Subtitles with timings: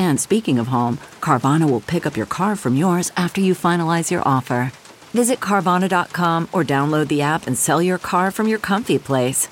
[0.00, 4.10] And speaking of home, Carvana will pick up your car from yours after you finalize
[4.10, 4.72] your offer.
[5.12, 9.46] Visit Carvana.com or download the app and sell your car from your comfy place.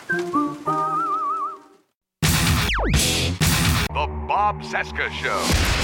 [3.89, 5.39] The Bob Cesca Show.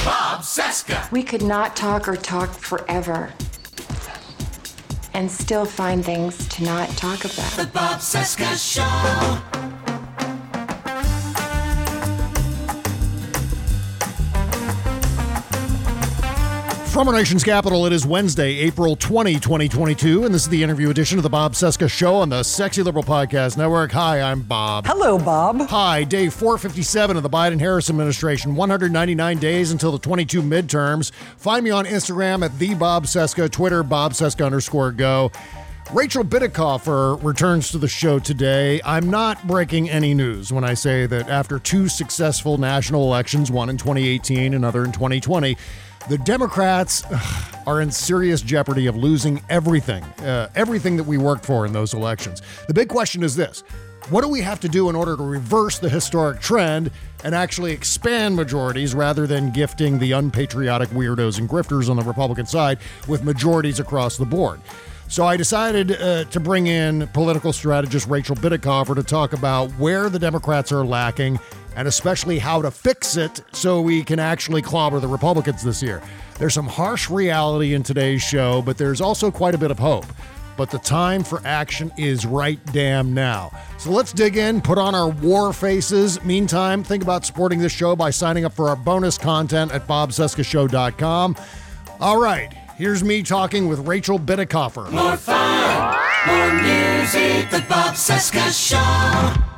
[0.04, 1.12] Bob Cesca.
[1.12, 3.34] We could not talk or talk forever
[5.12, 7.50] and still find things to not talk about.
[7.52, 9.83] The Bob Cesca Show.
[16.94, 20.90] From our nation's capital, it is Wednesday, April 20, 2022, and this is the interview
[20.90, 23.90] edition of the Bob Cesca Show on the Sexy Liberal Podcast Network.
[23.90, 24.86] Hi, I'm Bob.
[24.86, 25.60] Hello, Bob.
[25.70, 31.10] Hi, day 457 of the Biden Harris administration, 199 days until the 22 midterms.
[31.36, 35.32] Find me on Instagram at the Bob Cesca, Twitter, Bob Cesca underscore go.
[35.92, 38.80] Rachel Bitecofer returns to the show today.
[38.84, 43.68] I'm not breaking any news when I say that after two successful national elections, one
[43.68, 45.56] in 2018, another in 2020,
[46.08, 51.44] the Democrats ugh, are in serious jeopardy of losing everything, uh, everything that we worked
[51.44, 52.42] for in those elections.
[52.68, 53.62] The big question is this
[54.10, 56.90] what do we have to do in order to reverse the historic trend
[57.24, 62.44] and actually expand majorities rather than gifting the unpatriotic weirdos and grifters on the Republican
[62.44, 62.78] side
[63.08, 64.60] with majorities across the board?
[65.08, 70.10] So I decided uh, to bring in political strategist Rachel Bitecofer to talk about where
[70.10, 71.38] the Democrats are lacking
[71.76, 76.02] and especially how to fix it so we can actually clobber the Republicans this year.
[76.38, 80.06] There's some harsh reality in today's show, but there's also quite a bit of hope.
[80.56, 83.50] But the time for action is right damn now.
[83.78, 86.22] So let's dig in, put on our war faces.
[86.22, 91.36] Meantime, think about supporting this show by signing up for our bonus content at bobcescashow.com.
[92.00, 94.90] All right, here's me talking with Rachel Bitecofer.
[94.90, 95.96] More fun,
[96.26, 97.50] more music.
[97.50, 99.53] The Bob Cesca Show.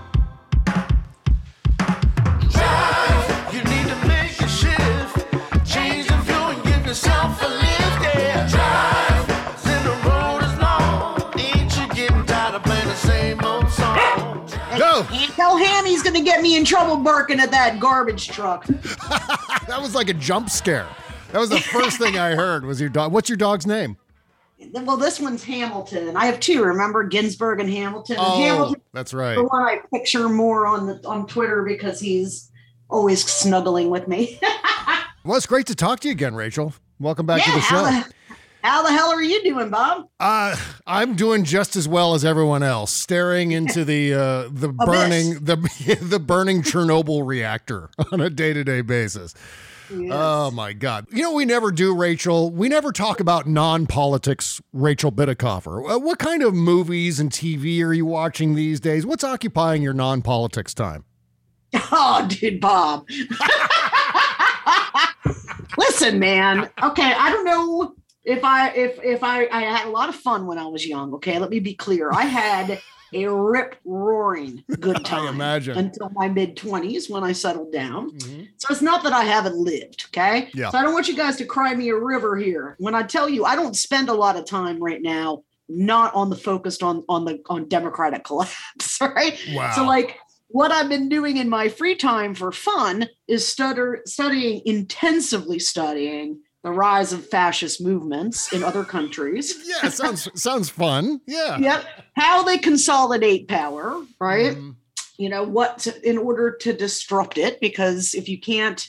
[15.37, 18.67] Tell Ham he's going to get me in trouble barking at that garbage truck.
[19.67, 20.87] That was like a jump scare.
[21.33, 22.65] That was the first thing I heard.
[22.65, 23.11] Was your dog?
[23.11, 23.97] What's your dog's name?
[24.73, 26.17] Well, this one's Hamilton.
[26.17, 26.63] I have two.
[26.63, 28.15] Remember Ginsburg and Hamilton.
[28.17, 29.35] Oh, Hamilton, that's right.
[29.35, 32.53] the one I picture more on the on Twitter because he's
[32.89, 34.41] always snuggling with me.
[35.25, 36.73] Well, it's great to talk to you again, Rachel.
[37.01, 38.09] Welcome back to the how show.
[38.67, 40.09] How the hell are you doing, Bob?
[40.19, 40.57] Uh,
[40.87, 45.57] I'm doing just as well as everyone else, staring into the uh, the burning the
[46.03, 49.35] the burning Chernobyl reactor on a day to day basis.
[50.11, 51.07] Oh my God!
[51.13, 52.51] You know we never do, Rachel.
[52.51, 54.61] We never talk about non politics.
[54.73, 55.95] Rachel Bitecofer.
[55.95, 59.07] Uh, What kind of movies and TV are you watching these days?
[59.07, 61.05] What's occupying your non politics time?
[61.93, 63.07] Oh, dude, Bob.
[65.77, 66.71] Listen, man.
[66.83, 67.95] Okay, I don't know
[68.27, 71.15] if I if if I I had a lot of fun when I was young.
[71.15, 72.11] Okay, let me be clear.
[72.13, 72.81] I had
[73.15, 78.11] a rip roaring good time until my mid twenties when I settled down.
[78.11, 78.43] Mm-hmm.
[78.57, 80.07] So it's not that I haven't lived.
[80.09, 80.71] Okay, Yeah.
[80.71, 82.75] so I don't want you guys to cry me a river here.
[82.79, 86.31] When I tell you, I don't spend a lot of time right now not on
[86.31, 88.99] the focused on on the on democratic collapse.
[89.01, 89.39] Right.
[89.53, 89.73] Wow.
[89.75, 90.19] So like
[90.49, 96.41] what I've been doing in my free time for fun is stutter, studying, intensively studying
[96.67, 99.55] the rise of fascist movements in other countries.
[99.67, 101.21] Yeah, sounds sounds fun.
[101.25, 101.59] Yeah.
[101.59, 101.85] Yep.
[102.17, 104.57] How they consolidate power, right?
[104.57, 104.75] Mhm.
[105.17, 108.85] You know, what to, in order to disrupt it, because if you can't,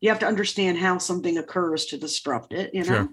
[0.00, 2.86] you have to understand how something occurs to disrupt it, you know?
[2.86, 3.08] Sure.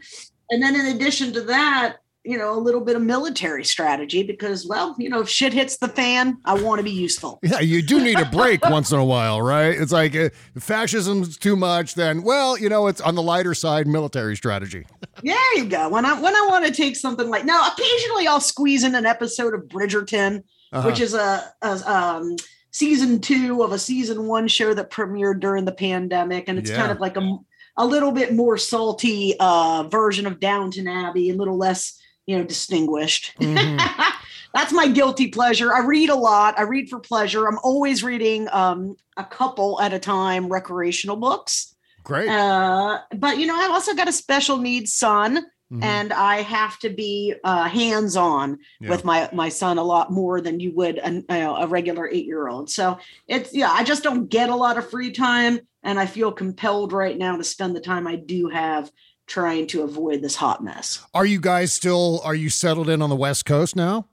[0.50, 1.98] And then in addition to that,
[2.30, 5.78] you know, a little bit of military strategy because, well, you know, if shit hits
[5.78, 7.40] the fan, I want to be useful.
[7.50, 9.70] Yeah, you do need a break once in a while, right?
[9.82, 13.54] It's like uh, if fascism's too much, then well, you know, it's on the lighter
[13.56, 14.86] side military strategy.
[15.22, 15.90] There you go.
[15.90, 19.06] When I when I want to take something like now, occasionally I'll squeeze in an
[19.06, 20.88] episode of Bridgerton, Uh-huh.
[20.88, 22.38] which is a, a um,
[22.72, 26.78] season two of a season one show that premiered during the pandemic, and it's Yeah.
[26.78, 27.38] kind of like a
[27.76, 31.99] a little bit more salty uh, version of Downton Abbey, a little less
[32.30, 33.34] you know distinguished.
[34.54, 35.74] That's my guilty pleasure.
[35.74, 36.58] I read a lot.
[36.58, 37.48] I read for pleasure.
[37.48, 41.76] I'm always reading um, a couple at a time recreational books.
[42.04, 42.30] Great.
[42.30, 45.84] Uh, but you know, I've also got a special needs son, Mhm.
[45.84, 48.90] and I have to be uh, hands on Yeah.
[48.90, 52.10] with my my son a lot more than you would an, you know, a regular
[52.10, 52.72] eight year old.
[52.72, 52.98] So
[53.28, 56.92] it's yeah, I just don't get a lot of free time, and I feel compelled
[56.92, 58.92] right now to spend the time I do have
[59.30, 61.06] trying to avoid this hot mess.
[61.14, 64.08] Are you guys still are you settled in on the West Coast now?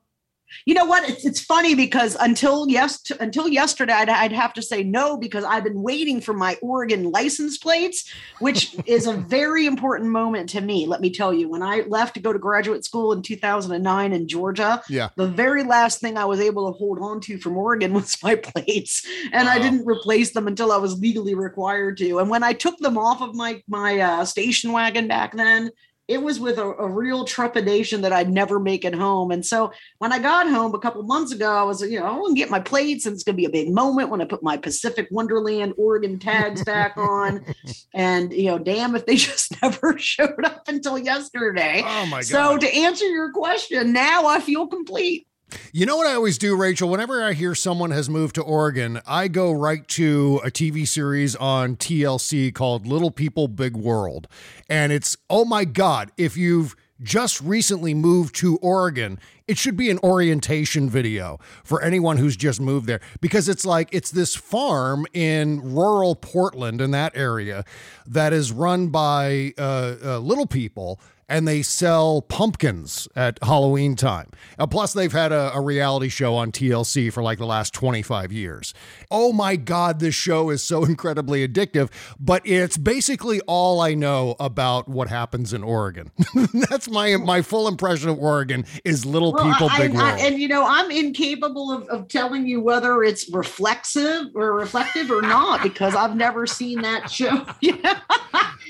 [0.64, 1.08] You know what?
[1.08, 5.44] It's, it's funny because until yes until yesterday, I'd, I'd have to say no because
[5.44, 10.60] I've been waiting for my Oregon license plates, which is a very important moment to
[10.60, 10.86] me.
[10.86, 14.28] Let me tell you, when I left to go to graduate school in 2009 in
[14.28, 15.10] Georgia, Yeah.
[15.16, 18.34] the very last thing I was able to hold on to from Oregon was my
[18.36, 22.18] plates, and I didn't replace them until I was legally required to.
[22.18, 25.70] And when I took them off of my my uh, station wagon back then.
[26.08, 29.30] It was with a, a real trepidation that I'd never make it home.
[29.30, 32.20] And so when I got home a couple months ago, I was, you know, I'm
[32.20, 34.56] gonna get my plates, and it's gonna be a big moment when I put my
[34.56, 37.44] Pacific Wonderland Oregon tags back on.
[37.94, 41.82] And you know, damn if they just never showed up until yesterday.
[41.84, 42.24] Oh my God.
[42.24, 45.26] So to answer your question, now I feel complete.
[45.72, 46.88] You know what I always do, Rachel?
[46.88, 51.36] Whenever I hear someone has moved to Oregon, I go right to a TV series
[51.36, 54.26] on TLC called Little People Big World.
[54.68, 59.90] And it's, oh my God, if you've just recently moved to Oregon, it should be
[59.90, 65.06] an orientation video for anyone who's just moved there because it's like it's this farm
[65.12, 67.64] in rural Portland in that area
[68.06, 70.98] that is run by uh, uh, little people
[71.28, 74.28] and they sell pumpkins at Halloween time.
[74.58, 78.30] Uh, plus, they've had a, a reality show on TLC for like the last 25
[78.32, 78.72] years.
[79.10, 81.90] Oh my God, this show is so incredibly addictive,
[82.20, 86.10] but it's basically all I know about what happens in Oregon.
[86.68, 90.20] That's my my full impression of Oregon is little Well, people, I- big I- world.
[90.20, 95.22] and you know, I'm incapable of, of telling you whether it's reflexive or reflective or
[95.22, 97.44] not because I've never seen that show.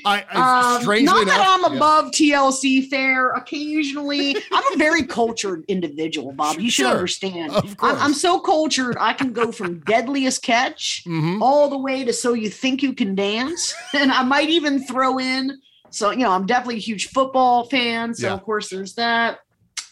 [0.04, 1.76] I, I Um, strangely not enough, that I'm yeah.
[1.78, 2.12] above
[2.50, 3.30] TLC fare.
[3.30, 6.58] Occasionally, I'm a very cultured individual, Bob.
[6.60, 6.92] You should Sure.
[6.94, 7.52] understand.
[7.52, 7.98] Of I'm, course.
[8.00, 8.96] I'm so cultured.
[8.98, 11.40] I can go from Deadliest Catch Mhm.
[11.40, 15.18] all the way to So You Think You Can Dance, and I might even throw
[15.18, 15.58] in.
[15.90, 18.14] So you know, I'm definitely a huge football fan.
[18.14, 18.34] So Yeah.
[18.34, 19.38] of course, there's that.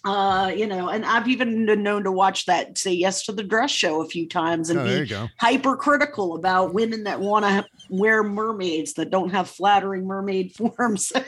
[0.07, 3.43] Uh, you know, and I've even been known to watch that "Say Yes to the
[3.43, 5.11] Dress" show a few times and Oh, be
[5.41, 11.11] hypercritical about women that want to wear mermaids that don't have flattering mermaid forms.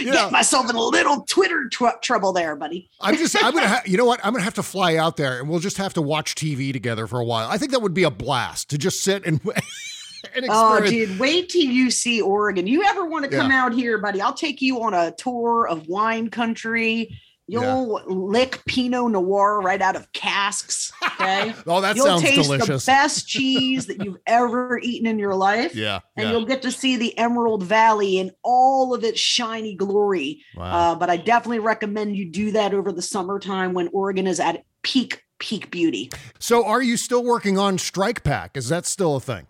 [0.00, 0.12] Yeah.
[0.12, 2.88] Get myself in a little Twitter tr- trouble there, buddy.
[3.00, 4.20] I'm just, I'm gonna, ha- you know what?
[4.24, 7.06] I'm gonna have to fly out there, and we'll just have to watch TV together
[7.06, 7.48] for a while.
[7.48, 9.40] I think that would be a blast to just sit and
[10.34, 12.66] and Oh, dude, wait till you see Oregon.
[12.66, 13.64] You ever want to come Yeah.
[13.64, 14.20] out here, buddy?
[14.20, 17.16] I'll take you on a tour of wine country.
[17.48, 20.92] You'll lick Pinot Noir right out of casks.
[21.02, 21.54] Okay.
[21.66, 22.84] Oh, that You'll sounds taste delicious.
[22.84, 25.74] the best cheese that you've ever eaten in your life.
[25.74, 26.32] Yeah, And yeah.
[26.32, 30.42] you'll get to see the Emerald Valley in all of its shiny glory.
[30.56, 30.64] Wow.
[30.92, 34.64] Uh, but I definitely recommend you do that over the summertime when Oregon is at
[34.82, 36.10] peak, peak beauty.
[36.38, 38.56] So, are you still working on Strike Pack?
[38.56, 39.46] Is that still a thing?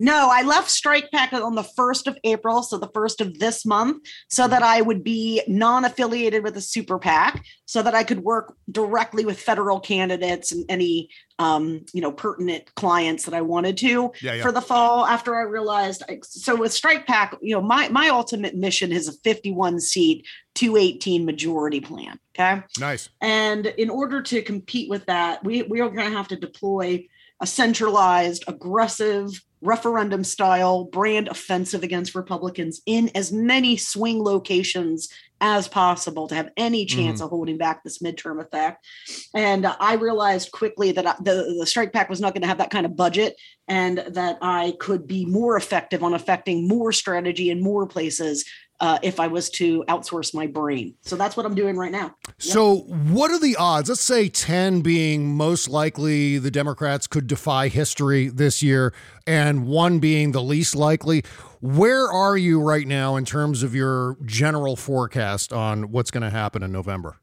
[0.00, 3.64] No, I left Strike Pack on the 1st of April, so the first of this
[3.64, 8.02] month, so that I would be non affiliated with a super PAC, so that I
[8.02, 13.40] could work directly with federal candidates and any um, you know, pertinent clients that I
[13.40, 14.42] wanted to Yeah, yeah.
[14.42, 18.08] for the fall after I realized I, so with Strike Pack, you know, my my
[18.08, 22.18] ultimate mission is a 51 seat 218 majority plan.
[22.38, 22.62] Okay.
[22.78, 23.08] Nice.
[23.20, 27.06] And in order to compete with that, we, we are going to have to deploy
[27.40, 35.08] a centralized, aggressive, referendum style brand offensive against Republicans in as many swing locations
[35.40, 38.86] as possible to have any chance of holding back this midterm effect.
[39.34, 42.48] And uh, I realized quickly that I, the, the strike pack was not going to
[42.48, 43.36] have that kind of budget
[43.68, 48.44] and that I could be more effective on affecting more strategy in more places
[48.80, 50.94] uh, if I was to outsource my brain.
[51.02, 52.14] So that's what I'm doing right now.
[52.38, 53.88] So, what are the odds?
[53.88, 58.92] Let's say 10 being most likely the Democrats could defy history this year,
[59.26, 61.22] and one being the least likely.
[61.60, 66.30] Where are you right now in terms of your general forecast on what's going to
[66.30, 67.20] happen in November?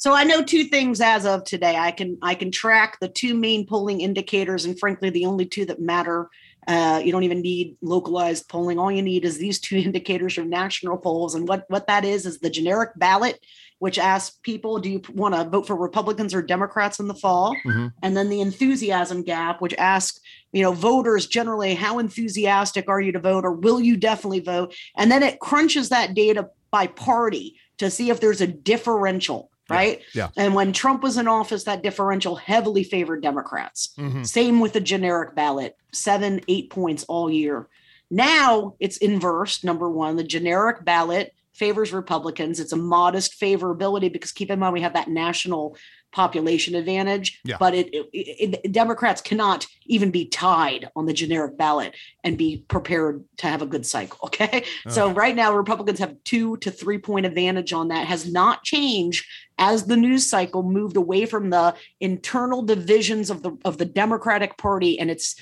[0.00, 1.76] So I know two things as of today.
[1.76, 5.66] I can I can track the two main polling indicators, and frankly, the only two
[5.66, 6.30] that matter.
[6.70, 8.78] Uh, you don't even need localized polling.
[8.78, 12.26] All you need is these two indicators from national polls, and what what that is
[12.26, 13.44] is the generic ballot,
[13.80, 17.56] which asks people, do you want to vote for Republicans or Democrats in the fall?
[17.66, 17.88] Mm-hmm.
[18.04, 20.20] And then the enthusiasm gap, which asks
[20.52, 24.72] you know voters generally how enthusiastic are you to vote or will you definitely vote?
[24.96, 30.02] And then it crunches that data by party to see if there's a differential right?
[30.14, 30.28] Yeah.
[30.36, 33.90] And when Trump was in office, that differential heavily favored Democrats.
[33.98, 34.26] Mhm.
[34.26, 37.68] Same with the generic ballot, seven, eight points all year.
[38.10, 39.62] Now it's inverse.
[39.62, 42.58] Number one, the generic ballot favors Republicans.
[42.58, 45.76] It's a modest favorability because keep in mind we have that national
[46.10, 47.38] population advantage.
[47.44, 47.58] Yeah.
[47.60, 52.64] But it, it, it- Democrats cannot even be tied on the generic ballot and be
[52.68, 54.18] prepared to have a good cycle.
[54.30, 54.64] Okay.
[54.88, 58.06] So right now Republicans have two to three point advantage on that.
[58.06, 59.26] Has not changed
[59.58, 64.56] as the news cycle moved away from the internal divisions of the of the Democratic
[64.56, 65.36] Party and its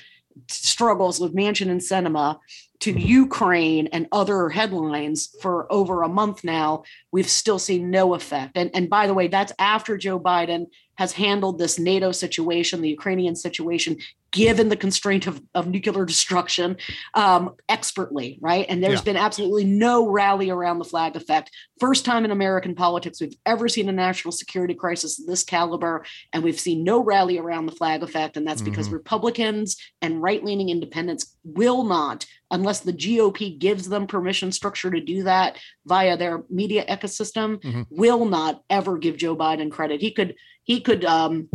[0.49, 2.39] struggles with Manchin and Sinema
[2.81, 8.57] to Ukraine and other headlines for over a month now, we've still seen no effect.
[8.57, 10.67] And, and by the way, that's after Joe Biden
[10.97, 13.99] has handled this NATO situation, the Ukrainian situation,
[14.31, 16.77] given the constraint of, of nuclear destruction,
[17.15, 18.67] um, expertly, right?
[18.69, 19.05] And there's Yeah.
[19.05, 21.51] been absolutely no rally around the flag effect.
[21.81, 26.05] First time in American politics we've ever seen a national security crisis of this caliber,
[26.33, 28.37] and we've seen no rally around the flag effect.
[28.37, 34.07] And that's because Republicans and right leaning independents will not, unless the GOP gives them
[34.07, 35.57] permission structure to do that
[35.87, 37.87] via their media ecosystem, Mhm.
[37.91, 40.01] will not ever give Joe Biden credit.
[40.03, 41.49] He could, he could, um,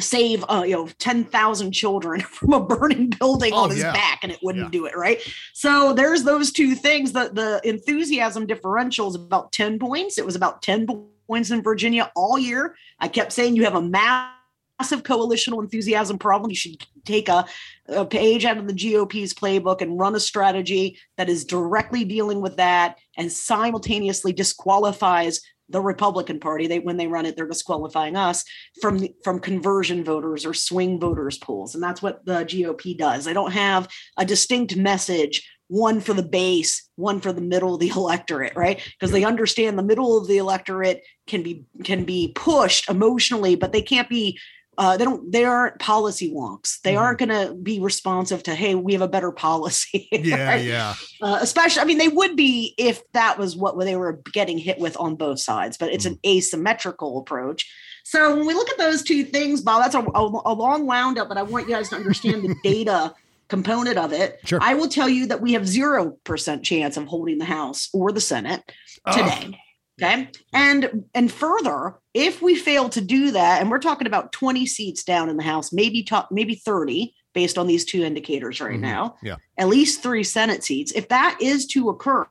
[0.00, 3.92] save uh, you know 10,000 children from a burning building Oh, on his yeah.
[3.92, 4.80] back and it wouldn't Yeah.
[4.80, 5.20] do it right
[5.52, 10.36] so there's those two things the the enthusiasm differential is about 10 points it was
[10.36, 10.86] about 10
[11.26, 16.50] points in Virginia all year I kept saying you have a massive coalitional enthusiasm problem
[16.50, 17.44] you should take a,
[17.88, 22.40] a page out of the GOP's playbook and run a strategy that is directly dealing
[22.40, 26.66] with that and simultaneously disqualifies the Republican Party.
[26.66, 28.44] They when they run it, they're disqualifying us
[28.80, 33.24] from from conversion voters or swing voters pools, and that's what the GOP does.
[33.24, 35.48] They don't have a distinct message.
[35.70, 38.80] One for the base, one for the middle of the electorate, right?
[38.98, 43.72] Because they understand the middle of the electorate can be can be pushed emotionally, but
[43.72, 44.38] they can't be
[44.78, 47.00] uh, they don't they aren't policy wonks they Mhm.
[47.00, 50.64] aren't going to be responsive to hey we have a better policy Yeah, right?
[50.64, 50.94] yeah.
[51.20, 54.78] uh, especially i mean they would be if that was what they were getting hit
[54.78, 57.68] with on both sides but it's an asymmetrical approach
[58.04, 61.18] so when we look at those two things bob that's a, a, a long wound
[61.18, 63.12] up but i want you guys to understand the data
[63.48, 64.60] component of it Sure.
[64.62, 68.20] i will tell you that we have 0% chance of holding the house or the
[68.20, 68.62] senate
[69.10, 69.58] today
[70.00, 74.66] okay and and further if we fail to do that and we're talking about 20
[74.66, 78.76] seats down in the house maybe top maybe 30 based on these two indicators right
[78.78, 78.80] Mhm.
[78.80, 79.36] now Yeah.
[79.56, 82.26] at least three senate seats if that is to occur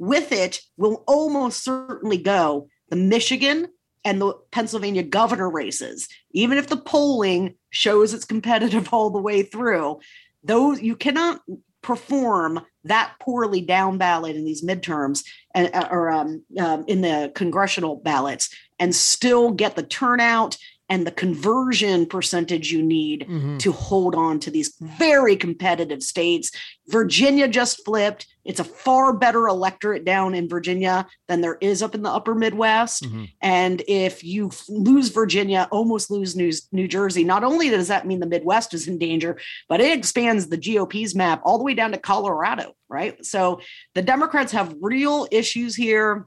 [0.00, 3.68] with it will almost certainly go the michigan
[4.04, 9.42] and the pennsylvania governor races even if the polling shows it's competitive all the way
[9.44, 10.00] through
[10.42, 11.40] those you cannot
[11.82, 17.32] perform that poorly down ballot in these midterms and uh, or um, um, in the
[17.34, 20.56] congressional ballots and still get the turnout
[20.90, 23.58] and the conversion percentage you need Mhm.
[23.60, 26.50] to hold on to these very competitive states.
[26.88, 28.26] Virginia just flipped.
[28.44, 32.34] It's a far better electorate down in Virginia than there is up in the upper
[32.34, 33.04] Midwest.
[33.04, 33.28] Mhm.
[33.40, 38.18] And if you lose Virginia, almost lose New, New Jersey, not only does that mean
[38.18, 41.92] the Midwest is in danger, but it expands the GOP's map all the way down
[41.92, 43.24] to Colorado, right?
[43.24, 43.60] So
[43.94, 46.26] the Democrats have real issues here.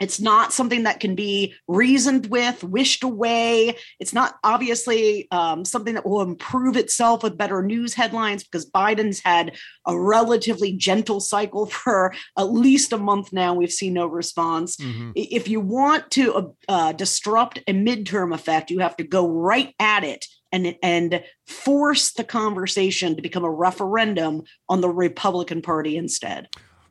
[0.00, 3.76] It's not something that can be reasoned with, wished away.
[3.98, 9.20] It's not obviously um, something that will improve itself with better news headlines because Biden's
[9.20, 13.54] had a relatively gentle cycle for at least a month now.
[13.54, 14.76] We've seen no response.
[14.76, 15.12] Mhm.
[15.14, 19.74] If you want to uh, uh, disrupt a midterm effect, you have to go right
[19.78, 25.96] at it and and force the conversation to become a referendum on the Republican Party
[25.96, 26.48] instead.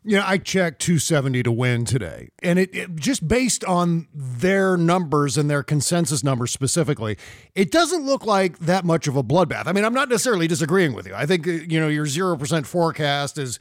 [0.10, 2.30] Yeah, I checked 270 to win today.
[2.42, 7.18] And it, it- just based on their numbers and their consensus numbers specifically,
[7.56, 9.64] it doesn't look like that much of a bloodbath.
[9.68, 11.14] I mean, I'm not necessarily disagreeing with you.
[11.14, 13.60] I think uh, you know your 0% forecast is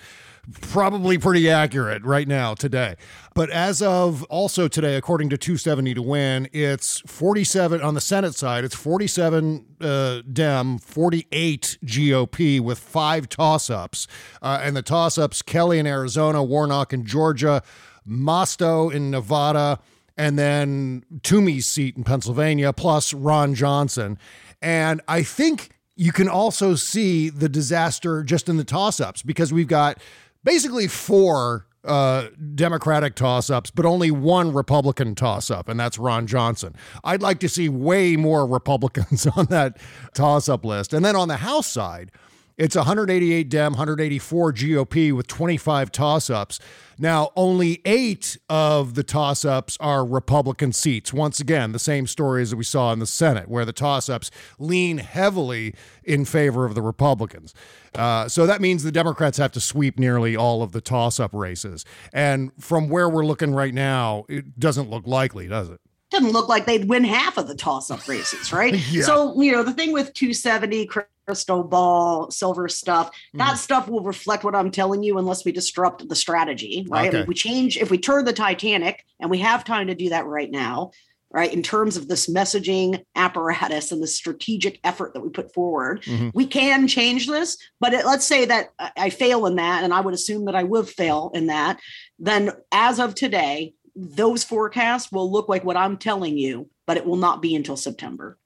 [0.61, 2.97] probably pretty accurate right now today.
[3.35, 8.35] But as of also today, according to 270 to win, it's 47 on the Senate
[8.35, 14.07] side, it's 47 uh, Dem, 48 GOP with five toss ups.
[14.41, 17.62] Uh, and the toss ups Kelly in Arizona, Warnock in Georgia,
[18.09, 19.81] Masto in Nevada.
[20.17, 24.17] and then Toomey's seat in Pennsylvania, plus Ron Johnson.
[24.62, 29.53] And I think you can also see the disaster just in the toss ups because
[29.53, 29.99] we've got
[30.47, 36.26] basically four uh, Democratic toss ups, but only one Republican toss up, and that's Ron
[36.26, 36.75] Johnson.
[37.05, 39.76] I'd like to see way more Republicans on that
[40.15, 40.95] toss up list.
[40.95, 42.12] And then on the House side,
[42.59, 46.59] it's 188 Dem, 184 GOP with 25 toss ups.
[46.99, 51.13] Now, only eight of the toss ups are Republican seats.
[51.13, 54.31] Once again, the same story as we saw in the Senate, where the toss ups
[54.59, 57.53] lean heavily in favor of the Republicans.
[57.95, 61.35] Uh, so that means the Democrats have to sweep nearly all of the toss up
[61.35, 61.85] races.
[62.15, 65.81] And from where we're looking right now, it doesn't look likely, does it?
[66.11, 68.75] doesn't look like they'd win half of the toss-up races, right?
[68.91, 69.03] Yeah.
[69.03, 70.87] So you know the thing with 270
[71.26, 73.59] crystal ball silver stuff that Mhm.
[73.59, 77.18] stuff will reflect what i'm telling you unless we disrupt the strategy right Okay.
[77.21, 80.25] if we change if we turn the titanic and we have time to do that
[80.26, 80.92] right now
[81.33, 86.00] right in terms of this messaging apparatus and the strategic effort that we put forward
[86.04, 86.30] Mhm.
[86.33, 89.92] we can change this but it, let's say that I- i fail in that and
[89.92, 91.80] i would assume that i would fail in that
[92.21, 97.04] then as of today those forecasts will look like what i'm telling you but it
[97.04, 98.38] will not be until september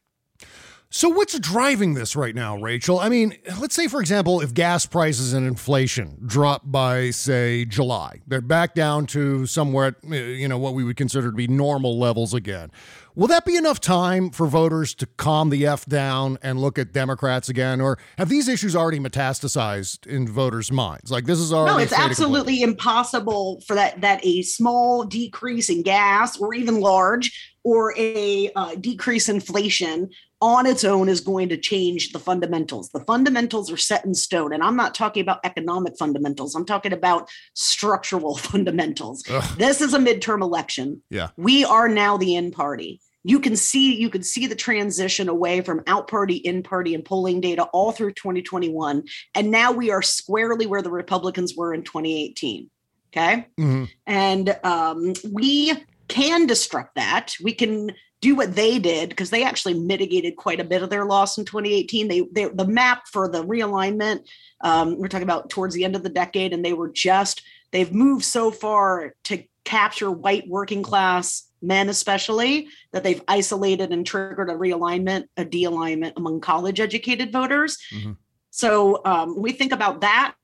[0.93, 2.99] So, what's driving this right now, Rachel?
[2.99, 8.23] I mean, let's say, for example, if gas prices and inflation drop by, say, July,
[8.27, 11.97] they're back down to somewhat, uh, you know, what we would consider to be normal
[11.97, 12.73] levels again.
[13.15, 16.93] Will that be enough time for voters to calm the F down and look at
[16.93, 17.81] Democrats again?
[17.81, 21.13] Or have these issues already metastasized in voters' minds?
[21.13, 21.77] Like, this is already.
[21.77, 27.55] no it's absolutely impossible for that that a small decrease in gas or even large
[27.63, 32.91] or a uh, decrease in inflation on its own is going to change the fundamentals.
[32.91, 36.55] The fundamentals are set in stone and i'm not talking about economic fundamentals.
[36.55, 39.25] I'm talking about structural fundamentals.
[39.31, 39.59] Ugh.
[39.59, 41.03] this is a midterm election.
[41.11, 41.29] Yeah.
[41.37, 43.01] we are now the in party.
[43.23, 47.05] You can see you can see the transition away from out party in party and
[47.05, 49.05] polling data all through 2021
[49.35, 52.71] and now we are squarely where the republicans were in 2018
[53.13, 53.47] okay?
[53.59, 53.89] Mhm.
[54.07, 55.73] and um, we
[56.09, 57.35] can disrupt that.
[57.43, 61.05] We can do what they did because they actually mitigated quite a bit of their
[61.05, 64.21] loss in 2018 they, they the map for the realignment
[64.63, 67.93] um, we're talking about towards the end of the decade and they were just they've
[67.93, 74.51] moved so far to capture white working class men especially that they've isolated and triggered
[74.51, 78.17] a realignment a de-alignment among college educated voters Mhm.
[78.51, 80.35] so um, we think about that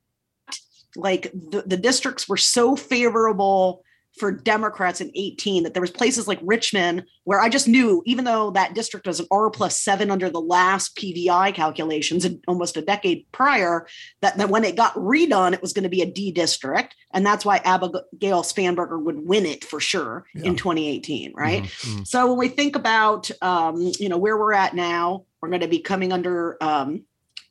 [0.96, 3.82] like the, the districts were so favorable
[4.16, 8.24] for Democrats in 18 that there was places like Richmond where I just knew, even
[8.24, 12.82] though that district was an R plus seven under the last PVI calculations almost a
[12.82, 13.86] decade prior,
[14.22, 16.94] that, that when it got redone, it was going to be a D district.
[17.12, 21.64] And that's why Abigail Spanberger would win it for sure in 2018, right?
[21.64, 22.06] Mhm.
[22.06, 25.68] So when we think about um, you know where we're at now, we're going to
[25.68, 27.04] be coming under um,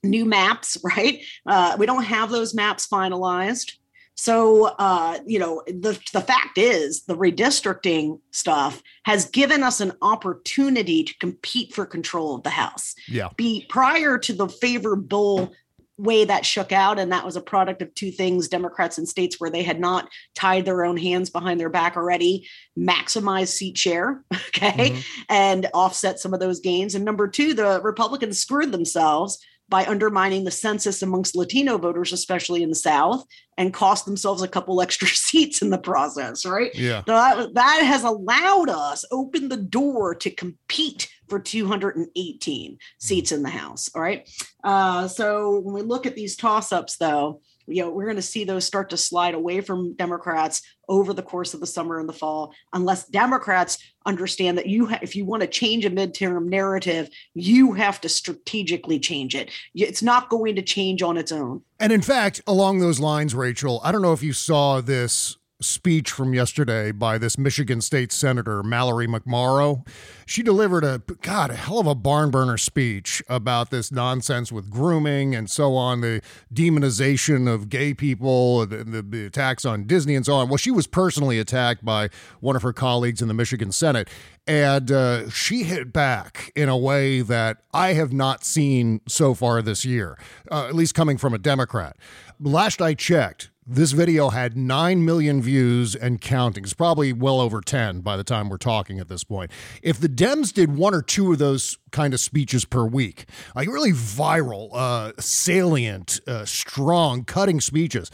[0.03, 1.21] new maps, right?
[1.45, 3.73] Uh, we don't have those maps finalized.
[4.15, 9.91] So uh, you know the the fact is the redistricting stuff has given us an
[10.01, 12.95] opportunity to compete for control of the House.
[13.07, 13.29] Yeah.
[13.35, 15.51] Be prior to the favor bill
[15.97, 19.39] way that shook out and that was a product of two things democrats in states
[19.39, 22.45] where they had not tied their own hands behind their back already
[22.77, 28.37] maximize seat share okay and offset some of those gains and number two the republicans
[28.37, 33.25] screwed themselves by undermining the census amongst latino voters especially in the south
[33.57, 36.99] and cost themselves a couple extra seats in the process right Yeah.
[37.07, 43.43] so that, that has allowed us open the door to compete for 218 seats in
[43.43, 44.29] the house all right
[44.63, 48.43] uh, so when we look at these toss-ups though you know we're going to see
[48.43, 52.13] those start to slide away from democrats over the course of the summer and the
[52.13, 57.09] fall unless democrats understand that you ha- if you want to change a midterm narrative
[57.33, 59.51] you have to strategically change it.
[59.73, 61.61] It's not going to change on its own.
[61.79, 66.11] And in fact, along those lines, Rachel, I don't know if you saw this speech
[66.11, 69.87] from yesterday by this Michigan State Senator, Mallory McMorrow.
[70.25, 74.69] She delivered a, God, a hell of a barn burner speech about this nonsense with
[74.69, 76.21] grooming and so on, the
[76.53, 80.49] demonization of gay people, the, the, the attacks on Disney and so on.
[80.49, 82.09] Well, she was personally attacked by
[82.41, 84.09] one of her colleagues in the Michigan Senate.
[84.47, 89.61] And uh, she hit back in a way that I have not seen so far
[89.61, 90.19] this year,
[90.51, 91.97] uh, at least coming from a Democrat.
[92.39, 96.63] Last I checked, this video had 9 million views and counting.
[96.63, 99.49] It's probably well over 10 by the time we're talking at this point.
[99.81, 103.25] If the Dems did one or two of those kind of speeches per week,
[103.55, 108.11] like really viral, uh, salient, uh, strong, cutting speeches,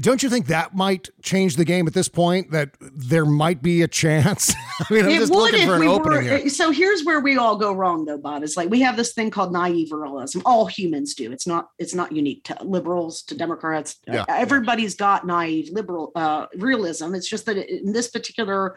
[0.00, 2.52] Don't you think that might change the game at this point?
[2.52, 4.54] That there might be a chance.
[4.80, 6.36] I mean, I'm it just would looking if for an we opening were.
[6.38, 6.48] here.
[6.48, 8.44] So here's where we all go wrong, though, Bob.
[8.44, 10.40] It's like we have this thing called naive realism.
[10.44, 11.32] All humans do.
[11.32, 11.70] It's not.
[11.78, 13.96] It's not unique to liberals to Democrats.
[14.06, 14.24] Yeah.
[14.28, 17.14] Everybody's got naive liberal uh, realism.
[17.14, 18.76] It's just that in this particular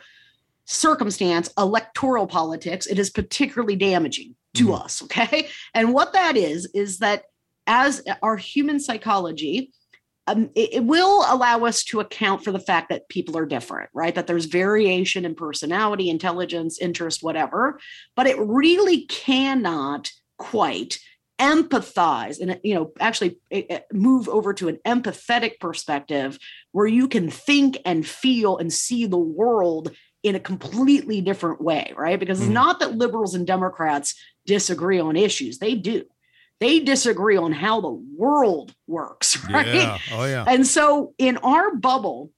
[0.65, 4.73] circumstance, electoral politics, it is particularly damaging to Mm-hmm.
[4.83, 5.03] us.
[5.03, 7.23] Okay, and what that is is that
[7.65, 9.71] as our human psychology
[10.27, 13.89] um, it, it will allow us to account for the fact that people are different,
[13.93, 14.15] right?
[14.15, 17.79] That there's variation in personality, intelligence, interest, whatever,
[18.15, 20.99] but it really cannot quite
[21.39, 26.37] empathize and you know actually eh, eh, move over to an empathetic perspective
[26.73, 31.91] where you can think and feel and see the world in a completely different way
[31.97, 32.53] right because it's Mhm.
[32.53, 34.13] not that liberals and democrats
[34.45, 36.05] disagree on issues they do
[36.63, 39.97] they disagree on how the world works right Yeah.
[40.13, 40.45] Oh yeah.
[40.47, 42.31] and so, in our bubble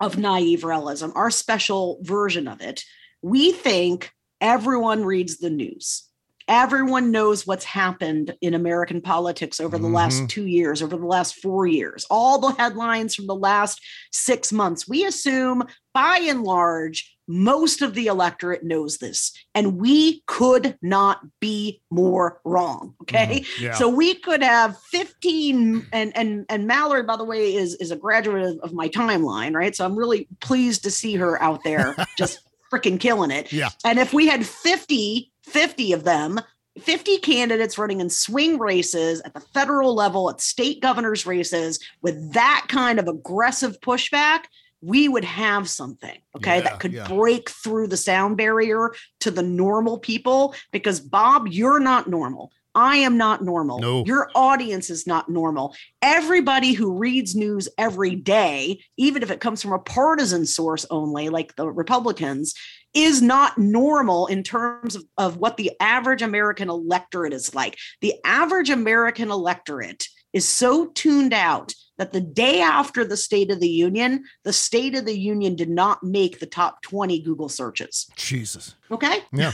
[0.00, 2.82] of naive realism, our special version of it,
[3.22, 6.04] we think everyone reads the news.
[6.46, 10.28] Everyone knows what's happened in American politics over the last Mhm.
[10.30, 13.80] two years, over the last four years, all the headlines from the last
[14.12, 14.88] six months.
[14.88, 21.20] We assume, by and large, most of the electorate knows this, and we could not
[21.40, 22.94] be more wrong.
[23.02, 23.40] Okay.
[23.40, 23.60] Mhm.
[23.60, 23.74] Yeah.
[23.74, 27.96] So we could have 15 and and and Mallory, by the way, is is a
[27.96, 29.76] graduate of, of my timeline, right?
[29.76, 32.40] So I'm really pleased to see her out there just
[32.72, 33.52] freaking killing it.
[33.52, 33.70] Yeah.
[33.84, 36.40] And if we had 50, 50 of them,
[36.78, 42.32] 50 candidates running in swing races at the federal level, at state governors races with
[42.32, 44.44] that kind of aggressive pushback,
[44.80, 47.08] we would have something, okay, Yeah, that could yeah.
[47.08, 50.54] break through the sound barrier to the normal people.
[50.72, 52.52] Because, Bob, you're not normal.
[52.74, 53.80] I am not normal.
[53.80, 54.04] No.
[54.04, 55.74] Your audience is not normal.
[56.00, 61.28] Everybody who reads news every day, even if it comes from a partisan source only,
[61.28, 62.54] like the Republicans,
[62.94, 67.76] is not normal in terms of, of what the average American electorate is like.
[68.00, 73.58] The average American electorate is so tuned out that the day after the State of
[73.58, 78.06] the Union, the State of the Union did not make the top 20 Google searches.
[78.16, 78.76] Jesus.
[78.90, 79.18] Okay.
[79.32, 79.52] Yeah.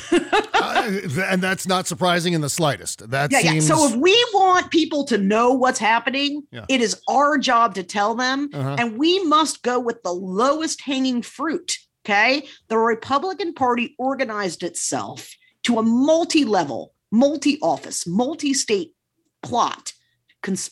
[0.53, 0.91] Uh,
[1.31, 3.09] and that's not surprising in the slightest.
[3.11, 3.69] That yeah, seems.
[3.69, 3.75] yeah.
[3.77, 6.67] So if we want people to know what's happening, Yeah.
[6.69, 8.77] it is our job to tell them, Uh-huh.
[8.79, 11.79] and we must go with the lowest hanging fruit.
[12.05, 12.47] Okay.
[12.69, 15.31] The Republican Party organized itself
[15.63, 18.93] to a multi level, multi office, multi state
[19.43, 19.93] plot,
[20.45, 20.71] cons-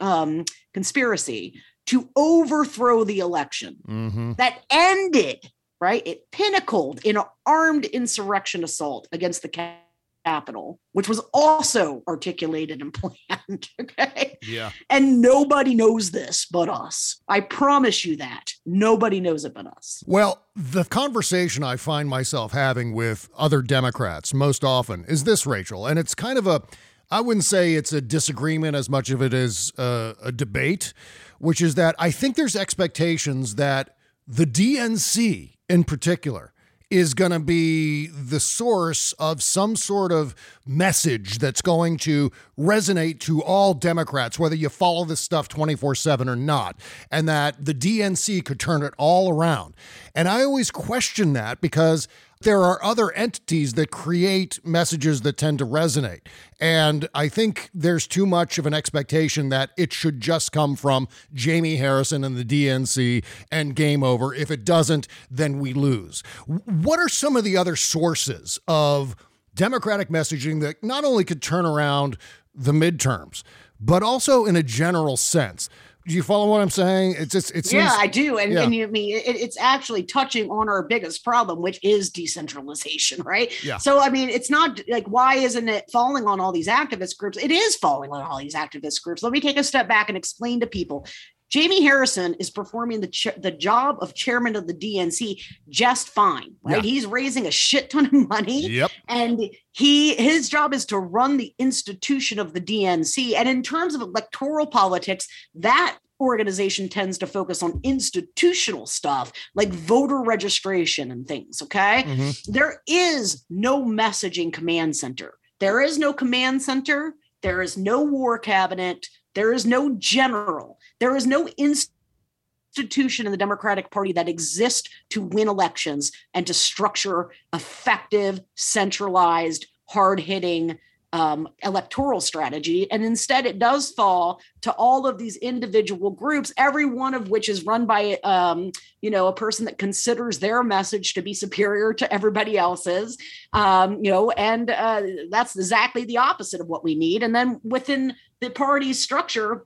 [0.00, 4.36] um, conspiracy to overthrow the election Mhm.
[4.38, 5.38] that ended,
[5.80, 6.02] right?
[6.04, 9.76] It pinnacled in an armed insurrection assault against the ca-
[10.24, 12.92] Capitol, which was also articulated and
[13.48, 13.68] planned.
[13.80, 14.36] Okay.
[14.42, 14.72] Yeah.
[14.90, 17.20] And nobody knows this but us.
[17.28, 18.50] I promise you that.
[18.66, 20.02] Nobody knows it but us.
[20.04, 25.86] Well, the conversation I find myself having with other Democrats most often is this, Rachel,
[25.86, 26.60] and it's kind of a,
[27.10, 30.92] I wouldn't say it's a disagreement as much of it is a, uh, a debate,
[31.38, 36.52] which is that I think there's expectations that the DNC in particular
[36.90, 43.18] is going to be the source of some sort of message that's going to resonate
[43.18, 46.78] to all Democrats, whether you follow this stuff 24 7 or not,
[47.10, 49.74] and that the DNC could turn it all around.
[50.14, 52.06] And I always question that because
[52.40, 56.20] there are other entities that create messages that tend to resonate.
[56.60, 61.08] And I think there's too much of an expectation that it should just come from
[61.32, 64.34] Jamie Harrison and the DNC and game over.
[64.34, 66.22] If it doesn't, then we lose.
[66.46, 69.16] What are some of the other sources of
[69.54, 72.18] Democratic messaging that not only could turn around
[72.54, 73.42] the midterms,
[73.80, 75.68] but also in a general sense?
[76.06, 77.16] Do you follow what I'm saying?
[77.18, 78.38] It's just, it's, yeah, I do.
[78.38, 78.62] And, yeah.
[78.62, 83.22] and you I mean it, it's actually touching on our biggest problem, which is decentralization,
[83.22, 83.52] right?
[83.64, 83.78] Yeah.
[83.78, 87.38] So I mean, it's not like why isn't it falling on all these activist groups?
[87.38, 89.22] It is falling on all these activist groups.
[89.22, 91.06] Let me take a step back and explain to people.
[91.48, 96.54] Jamie Harrison is performing the ch- the job of chairman of the DNC just fine,
[96.62, 96.76] right?
[96.76, 96.82] Yeah.
[96.82, 98.90] He's raising a shit ton of money Yep.
[99.08, 99.40] and
[99.72, 104.00] he his job is to run the institution of the DNC and in terms of
[104.00, 111.60] electoral politics that organization tends to focus on institutional stuff like voter registration and things
[111.60, 112.42] okay Mhm.
[112.46, 118.38] there is no messaging command center there is no command center there is no war
[118.38, 124.88] cabinet there is no general there is no institution in the democratic party that exists
[125.10, 130.78] to win elections and to structure effective centralized hard-hitting
[131.12, 132.90] um, electoral strategy.
[132.90, 137.48] And instead, it does fall to all of these individual groups, every one of which
[137.48, 141.94] is run by, um, you know, a person that considers their message to be superior
[141.94, 143.16] to everybody else's,
[143.52, 147.22] um, you know, and uh, that's exactly the opposite of what we need.
[147.22, 149.64] And then within the party's structure,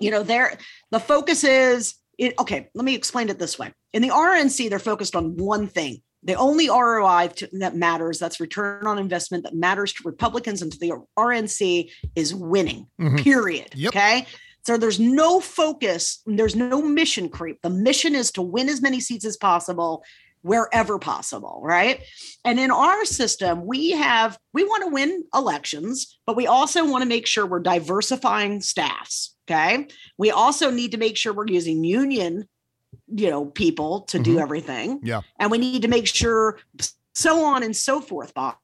[0.00, 0.58] you know, there
[0.90, 2.68] the focus is it, okay.
[2.74, 3.72] Let me explain it this way.
[3.92, 8.40] In the RNC, they're focused on one thing the only ROI to, that matters, that's
[8.40, 13.22] return on investment that matters to Republicans and to the RNC is winning, Mhm.
[13.22, 13.68] period.
[13.76, 13.88] Yep.
[13.90, 14.26] Okay.
[14.66, 17.62] So there's no focus, there's no mission creep.
[17.62, 20.02] The mission is to win as many seats as possible
[20.42, 22.00] wherever possible, right?
[22.44, 27.02] And in our system, we have we want to win elections, but we also want
[27.02, 29.86] to make sure we're diversifying staffs, okay?
[30.18, 32.48] We also need to make sure we're using union
[33.14, 34.40] you know people to do Mhm.
[34.42, 35.20] everything Yeah.
[35.38, 36.58] and we need to make sure
[37.14, 38.56] so on and so forth bob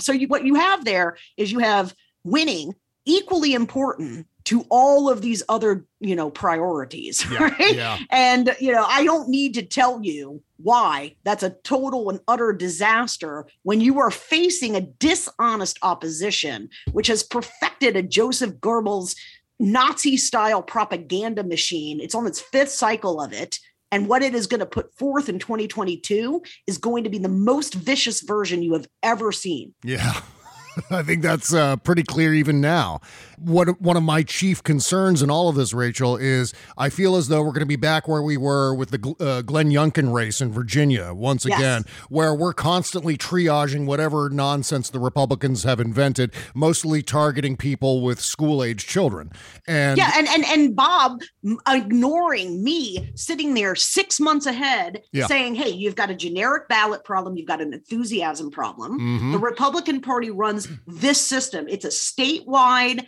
[0.00, 1.94] so you, what you have there is you have
[2.24, 7.38] winning equally important to all of these other you know priorities Yeah.
[7.44, 7.98] right Yeah.
[8.10, 12.52] and you know i don't need to tell you why that's a total and utter
[12.52, 19.14] disaster when you are facing a dishonest opposition which has perfected a joseph goebbels
[19.58, 23.58] nazi style propaganda machine it's on its fifth cycle of it
[23.90, 27.28] and what it is going to put forth in 2022 is going to be the
[27.28, 30.20] most vicious version you have ever seen Yeah.
[30.90, 33.00] I think that's uh, pretty clear even now.
[33.44, 37.28] What one of my chief concerns in all of this, Rachel, is I feel as
[37.28, 40.40] though we're going to be back where we were with the uh, Glenn Youngkin race
[40.40, 41.58] in Virginia once Yes.
[41.58, 48.20] again, where we're constantly triaging whatever nonsense the Republicans have invented, mostly targeting people with
[48.20, 49.30] school-age children.
[49.66, 51.20] And yeah and and and bob
[51.68, 55.26] ignoring me sitting there six months ahead Yeah.
[55.26, 59.32] saying hey you've got a generic ballot problem you've got an enthusiasm problem Mhm.
[59.32, 63.04] the republican party runs this system it's a statewide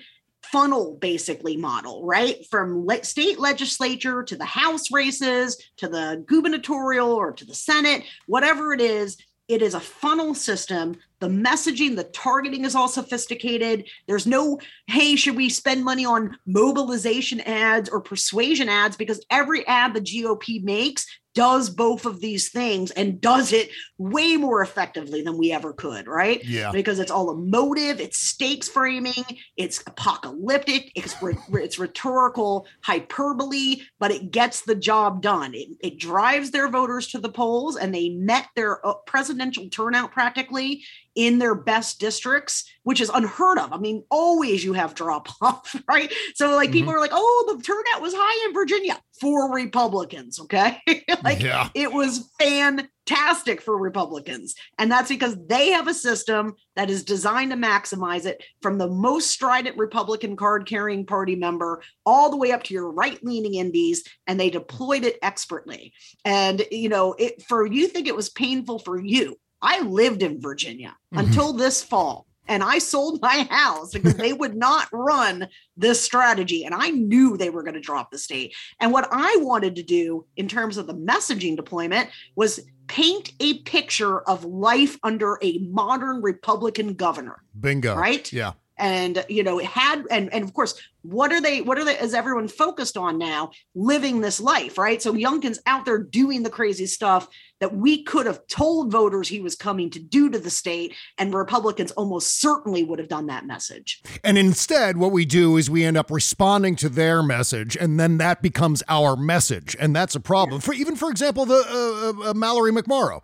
[0.53, 2.47] funnel basically model right?
[2.51, 8.05] From le- state legislature to the house races to the gubernatorial or to the senate
[8.27, 9.17] whatever it is
[9.49, 10.97] it is a funnel system.
[11.21, 13.89] The messaging the targeting is all sophisticated.
[14.07, 18.97] There's no hey should we spend money on mobilization ads or persuasion ads?
[18.97, 24.37] Because every ad the gop makes does both of these things and does it way
[24.37, 26.45] more effectively than we ever could right?
[26.45, 26.71] Yeah.
[26.73, 29.25] because it's all emotive it's stakes framing
[29.57, 35.55] it's apocalyptic it's re- it's rhetorical hyperbole but it gets the job done.
[35.55, 40.13] It, it drives their voters to the polls and they met their uh, presidential turnout
[40.13, 43.73] practically in their best districts which is unheard of.
[43.73, 46.13] I mean always you have drop off right?
[46.35, 50.81] So like people are like oh the turnout was high in virginia for republicans okay
[51.25, 51.69] like Yeah.
[51.75, 54.55] it was fantastic for Republicans.
[54.79, 58.89] And that's because they have a system that is designed to maximize it from the
[58.89, 63.55] most strident Republican card carrying party member all the way up to your right leaning
[63.55, 64.05] indies.
[64.27, 65.93] And they deployed it expertly.
[66.25, 69.37] And, you know, it for you think it was painful for you.
[69.61, 71.27] I lived in Virginia mm-hmm.
[71.27, 72.27] until this fall.
[72.47, 76.65] And I sold my house because they would not run this strategy.
[76.65, 78.55] And I knew they were going to drop the state.
[78.81, 83.59] And what I wanted to do in terms of the messaging deployment was paint a
[83.61, 87.43] picture of life under a modern Republican governor.
[87.59, 87.97] Bingo.
[87.97, 88.31] Right?
[88.33, 88.53] Yeah.
[88.77, 91.99] And you know, it had and and of course, what are they what are they
[91.99, 93.51] is everyone focused on now?
[93.75, 95.01] Living this life, right?
[95.01, 97.29] So Youngkin's out there doing the crazy stuff
[97.61, 101.33] that we could have told voters he was coming to do to the state, and
[101.33, 104.03] Republicans almost certainly would have done that message.
[104.23, 108.19] And instead, what we do is we end up responding to their message, and then
[108.19, 110.61] that becomes our message, and that's a problem.
[110.61, 113.23] For even, for example, the uh, uh, Mallory McMorrow.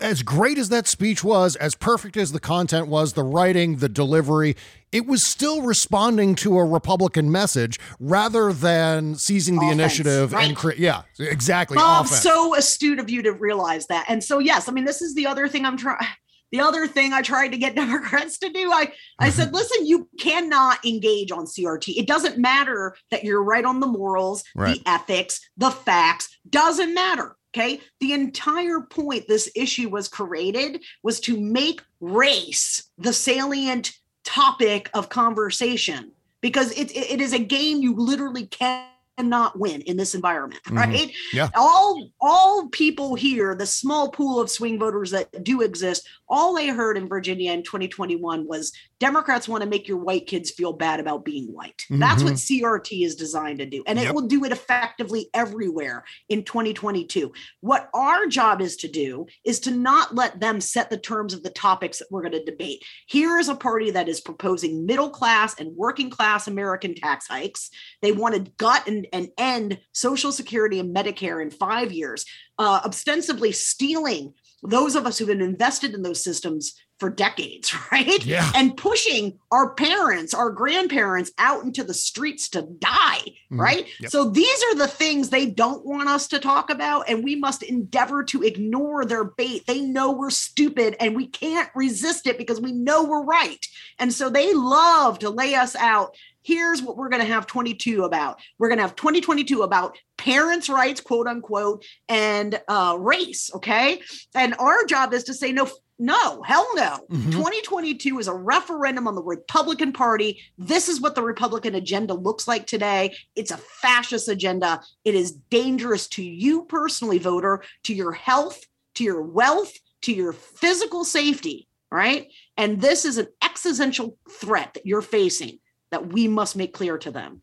[0.00, 3.88] As great as that speech was, as perfect as the content was, the writing, the
[3.88, 4.54] delivery,
[4.92, 10.48] it was still responding to a Republican message rather than seizing the Offense, initiative and
[10.50, 10.56] right.
[10.56, 10.78] create.
[10.78, 11.74] Yeah, exactly.
[11.74, 12.22] Bob, offense.
[12.22, 14.04] so astute of you to realize that.
[14.08, 15.98] And so, yes, I mean, this is the other thing I'm trying.
[16.50, 20.08] The other thing I tried to get Democrats to do, I, I said, listen, you
[20.18, 21.98] cannot engage on CRT.
[21.98, 24.82] It doesn't matter that you're right on the morals, Right.
[24.82, 27.36] the ethics, the facts, doesn't matter.
[27.54, 27.80] Okay.
[28.00, 33.92] The entire point this issue was created was to make race the salient
[34.24, 39.96] topic of conversation because it, it, is a game you literally cannot cannot win in
[39.96, 40.76] this environment, Mhm.
[40.76, 41.12] right?
[41.32, 41.48] Yeah.
[41.56, 46.68] All all people here, the small pool of swing voters that do exist, all they
[46.68, 51.00] heard in Virginia in 2021 was Democrats want to make your white kids feel bad
[51.00, 51.82] about being white.
[51.90, 53.82] That's what CRT is designed to do.
[53.86, 54.08] And Yep.
[54.08, 57.32] it will do it effectively everywhere in 2022.
[57.60, 61.42] What our job is to do is to not let them set the terms of
[61.42, 62.84] the topics that we're going to debate.
[63.06, 67.70] Here is a party that is proposing middle class and working class American tax hikes.
[68.02, 72.24] They want to gut and, and end Social Security and Medicare in five years,
[72.58, 78.26] uh, ostensibly stealing those of us who've been invested in those systems for decades, right?
[78.26, 78.50] Yeah.
[78.56, 83.20] And pushing our parents, our grandparents out into the streets to die,
[83.52, 83.60] Mhm.
[83.60, 83.86] right?
[84.00, 84.10] Yep.
[84.10, 87.62] So these are the things they don't want us to talk about, and we must
[87.62, 89.64] endeavor to ignore their bait.
[89.68, 93.64] They know we're stupid and we can't resist it because we know we're right.
[94.00, 96.16] And so they love to lay us out.
[96.42, 98.40] Here's what we're going to have 22 about.
[98.58, 103.50] We're going to have 2022 about parents' rights, quote unquote, and uh, race.
[103.54, 104.00] Okay.
[104.34, 107.00] And our job is to say, no, no, hell no.
[107.10, 107.32] Mhm.
[107.32, 110.40] 2022 is a referendum on the Republican Party.
[110.56, 113.16] This is what the Republican agenda looks like today.
[113.34, 114.80] It's a fascist agenda.
[115.04, 118.60] It is dangerous to you personally, voter, to your health,
[118.94, 119.72] to your wealth,
[120.02, 122.28] to your physical safety, right?
[122.56, 125.58] And this is an existential threat that you're facing
[125.90, 127.42] that we must make clear to them.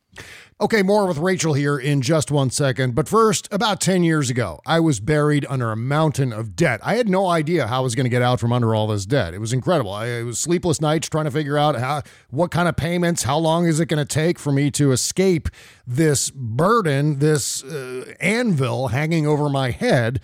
[0.62, 2.96] Okay, more with Rachel here in just one second.
[2.96, 6.80] But first, about 10 years ago, I was buried under a mountain of debt.
[6.82, 9.06] I had no idea how I was going to get out from under all this
[9.06, 9.34] debt.
[9.34, 9.92] It was incredible.
[9.92, 13.38] I, it was sleepless nights trying to figure out how, what kind of payments, how
[13.38, 15.50] long is it going to take for me to escape
[15.86, 20.22] this burden, this uh, anvil hanging over my head.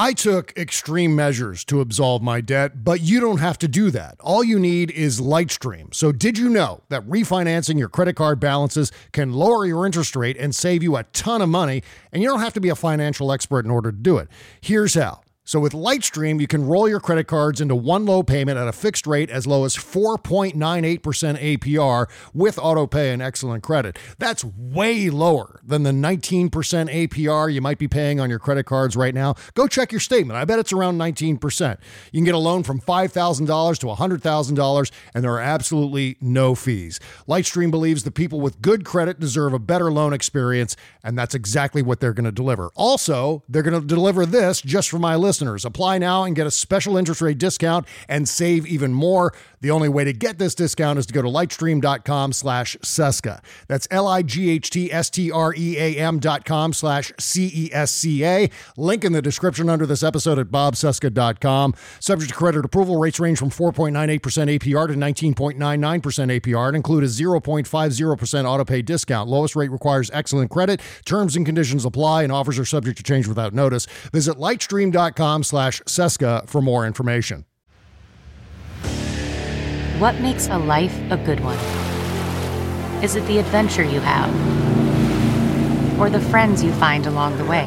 [0.00, 4.14] I took extreme measures to absolve my debt, but you don't have to do that.
[4.20, 5.92] All you need is Lightstream.
[5.92, 10.36] So, did you know that refinancing your credit card balances can lower your interest rate
[10.36, 11.82] and save you a ton of money?
[12.12, 14.28] And you don't have to be a financial expert in order to do it.
[14.60, 15.22] Here's how.
[15.48, 18.72] So with Lightstream, you can roll your credit cards into one low payment at a
[18.72, 23.98] fixed rate as low as 4.98% APR with autopay and excellent credit.
[24.18, 28.94] That's way lower than the 19% APR you might be paying on your credit cards
[28.94, 29.36] right now.
[29.54, 30.36] Go check your statement.
[30.36, 31.78] I bet it's around 19%.
[32.12, 37.00] You can get a loan from $5,000 to $100,000 and there are absolutely no fees.
[37.26, 41.80] Lightstream believes the people with good credit deserve a better loan experience and that's exactly
[41.80, 42.70] what they're going to deliver.
[42.74, 45.64] Also, they're going to deliver this just for my listeners.
[45.64, 49.32] Apply now and get a special interest rate discount and save even more.
[49.60, 53.40] The only way to get this discount is to go to lightstream.com slash Cesca.
[53.68, 58.50] That's L-I-G-H-T-S-T-R-E-A-M dot com slash C-E-S-C-A.
[58.76, 61.74] Link in the description under this episode at bobcesca.com.
[62.00, 67.08] Subject to credit approval, rates range from 4.98% APR to 19.99% APR and include a
[67.08, 69.28] 0.50% auto pay discount.
[69.28, 70.80] Lowest rate requires excellent credit.
[71.04, 73.86] Terms and conditions apply and offers are subject to change without notice.
[74.12, 77.44] Visit lightstream.com slash Cesca for more information.
[79.98, 81.58] What makes a life a good one?
[83.02, 84.30] Is it the adventure you have?
[86.00, 87.66] Or the friends you find along the way?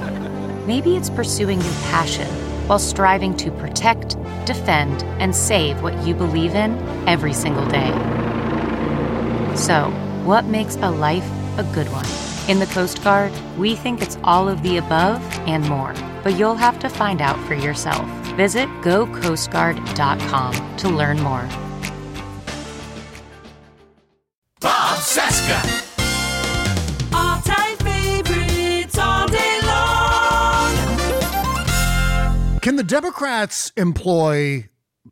[0.66, 2.28] Maybe it's pursuing your passion
[2.68, 7.92] while striving to protect, defend, and save what you believe in every single day.
[9.56, 9.90] So,
[10.24, 12.21] what makes a life a good one?
[12.48, 16.56] In the Coast Guard, we think it's all of the above and more, but you'll
[16.56, 18.06] have to find out for yourself.
[18.36, 21.48] Visit gocoastguard.com to learn more.
[24.60, 25.62] Bob Cesca.
[27.14, 30.74] All-time favorites all day long.
[32.62, 34.71] Can the Democrats employ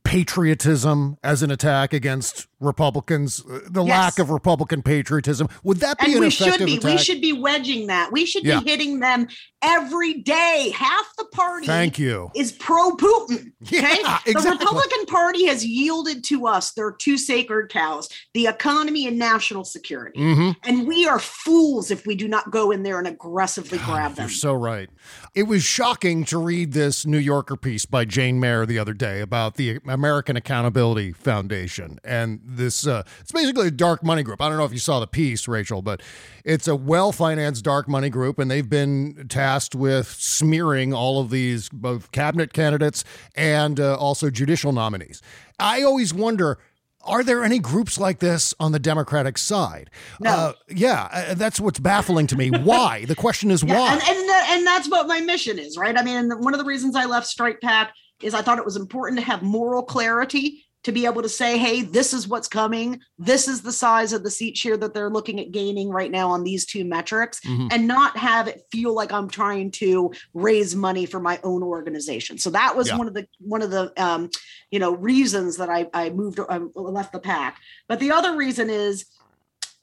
[0.09, 3.41] patriotism as an attack against Republicans?
[3.45, 3.89] Uh, The Yes.
[3.97, 6.91] lack of Republican patriotism would that be and an we effective should be attack?
[6.91, 8.59] we should be wedging that we should Yeah.
[8.59, 9.27] be hitting them
[9.61, 12.31] every day half the party Thank you.
[12.35, 18.09] is pro-putin okay Yeah, the republican party has yielded to us their two sacred cows
[18.33, 20.55] the economy and national security Mhm.
[20.63, 24.23] and we are fools if we do not go in there and aggressively grab them
[24.27, 24.89] You're so right.
[25.35, 29.21] It was shocking to read this New Yorker piece by Jane Mayer the other day
[29.21, 31.99] about the American Accountability Foundation.
[32.03, 34.41] And this, uh, it's basically a dark money group.
[34.41, 36.01] I don't know if you saw the piece, Rachel, but
[36.43, 38.39] it's a well financed dark money group.
[38.39, 43.03] And they've been tasked with smearing all of these, both cabinet candidates
[43.35, 45.21] and uh, also judicial nominees.
[45.59, 46.57] I always wonder.
[47.03, 49.89] Are there any groups like this on the Democratic side?
[50.19, 50.29] No.
[50.29, 52.51] Uh, yeah, uh, that's what's baffling to me.
[52.51, 53.05] Why?
[53.05, 53.93] The question is Yeah, why?
[53.93, 55.97] and and, that, and that's what my mission is, right?
[55.97, 58.75] I mean, one of the reasons I left Strike PAC is I thought it was
[58.75, 62.99] important to have moral clarity to be able to say, hey, this is what's coming.
[63.17, 66.29] This is the size of the seat share that they're looking at gaining right now
[66.29, 67.67] on these two metrics, Mhm.
[67.71, 72.37] and not have it feel like I'm trying to raise money for my own organization.
[72.37, 72.97] So that was Yeah.
[72.97, 74.29] one of the one of the um,
[74.71, 77.57] you know reasons that I, I moved I left the PAC.
[77.87, 79.05] But the other reason is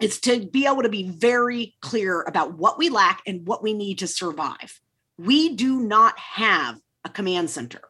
[0.00, 3.74] it's to be able to be very clear about what we lack and what we
[3.74, 4.80] need to survive.
[5.18, 7.80] We do not have a command center.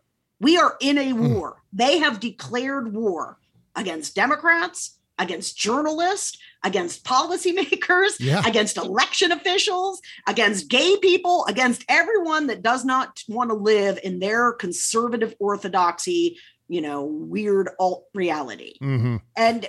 [0.40, 1.34] We are in a Hmm.
[1.34, 1.62] war.
[1.72, 3.38] They have declared war
[3.74, 8.42] against Democrats, against journalists, against policymakers, Yeah.
[8.46, 14.18] against election officials, against gay people, against everyone that does not want to live in
[14.18, 19.20] their conservative orthodoxy, you know, weird alt reality Mhm.
[19.36, 19.68] and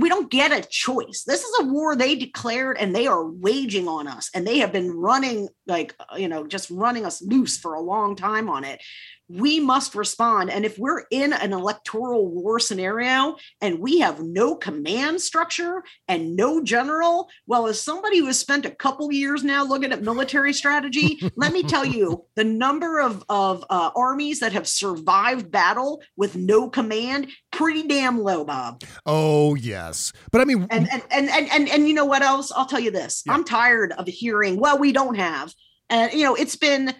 [0.00, 1.24] we don't get a choice.
[1.26, 4.72] This is a war they declared and they are waging on us, and they have
[4.72, 8.80] been running like you know just running us loose for a long time on it.
[9.28, 14.54] We must respond, and if we're in an electoral war scenario and we have no
[14.54, 19.64] command structure and no general, well, as somebody who has spent a couple years now
[19.64, 24.52] looking at military strategy, let me tell you the number of of uh, armies that
[24.52, 28.82] have survived battle with no command pretty damn low, Bob.
[29.06, 32.52] Oh yes, but I mean, And and and and and, and you know what else?
[32.52, 33.22] I'll tell you this.
[33.28, 35.52] I'm tired of hearing, well, we don't have.
[35.90, 36.94] And you know, it's been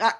[0.00, 0.10] uh,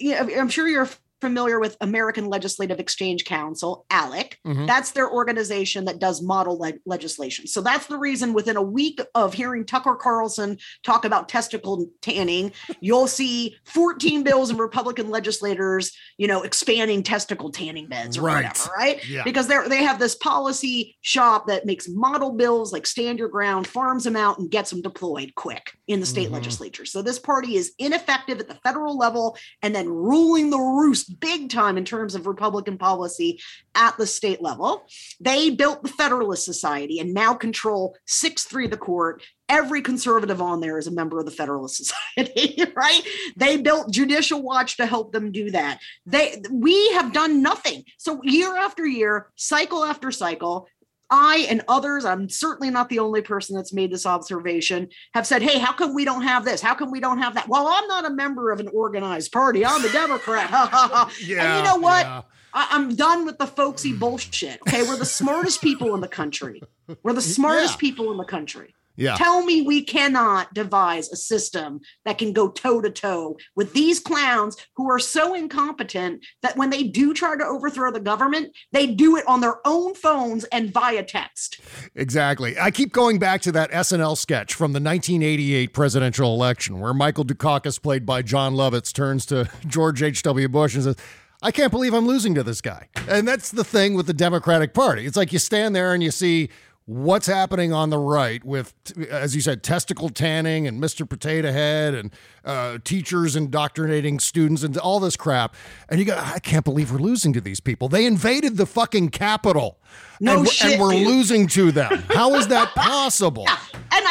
[0.00, 0.88] know, I'm sure you're
[1.24, 4.36] familiar with American Legislative Exchange Council, ALEC.
[4.46, 4.66] Mhm.
[4.66, 7.46] That's their organization that does model le- legislation.
[7.46, 12.52] So that's the reason within a week of hearing Tucker Carlson talk about testicle tanning,
[12.80, 18.44] you'll see 14 bills and Republican legislators, you know, expanding testicle tanning beds or Right.
[18.44, 19.08] whatever, right?
[19.08, 19.24] Yeah.
[19.24, 23.66] Because they're they have this policy shop that makes model bills like stand your ground,
[23.66, 26.32] farms them out, and gets them deployed quick in the state Mhm.
[26.34, 26.84] legislature.
[26.84, 31.50] So this party is ineffective at the federal level and then ruling the roost big
[31.50, 33.40] time in terms of Republican policy
[33.74, 34.86] at the state level.
[35.20, 39.22] They built the Federalist Society and now control 6 3 the court.
[39.46, 43.02] Every conservative on there is a member of the Federalist Society, right?
[43.36, 45.80] They built Judicial Watch to help them do that.
[46.06, 47.84] They we have done nothing.
[47.98, 50.68] So year after year, cycle after cycle,
[51.10, 55.42] I and others, I'm certainly not the only person that's made this observation, have said,
[55.42, 56.60] hey, how come we don't have this?
[56.60, 57.48] How come we don't have that?
[57.48, 59.64] Well, I'm not a member of an organized party.
[59.64, 60.48] I'm a Democrat.
[60.50, 61.10] Ha.
[61.20, 62.06] and you know what?
[62.06, 62.22] yeah.
[62.54, 64.60] I, I'm done with the folksy bullshit.
[64.62, 64.82] Okay.
[64.82, 66.62] We're the smartest people in the country.
[67.02, 67.80] We're the smartest Yeah.
[67.80, 68.74] people in the country.
[68.96, 69.16] Yeah.
[69.16, 74.00] Tell me we cannot devise a system that can go toe to toe with these
[74.00, 78.86] clowns who are so incompetent that when they do try to overthrow the government, they
[78.86, 81.60] do it on their own phones and via text.
[81.94, 82.58] Exactly.
[82.58, 87.24] I keep going back to that SNL sketch from the 1988 presidential election where Michael
[87.24, 90.48] Dukakis, played by Jon Lovitz, turns to George H.W.
[90.48, 90.96] Bush and says,
[91.42, 92.88] I can't believe I'm losing to this guy.
[93.06, 95.04] And that's the thing with the Democratic Party.
[95.04, 96.48] It's like you stand there and you see
[96.86, 98.74] what's happening on the right with,
[99.10, 101.08] as you said, testicle tanning and Mr.
[101.08, 102.10] Potato Head and
[102.44, 105.54] uh, teachers indoctrinating students and all this crap.
[105.88, 107.88] And you go, I can't believe we're losing to these people.
[107.88, 109.78] They invaded the fucking Capitol.
[110.20, 111.06] No and, shit, and we're dude.
[111.06, 112.04] losing to them.
[112.10, 113.48] How is that possible?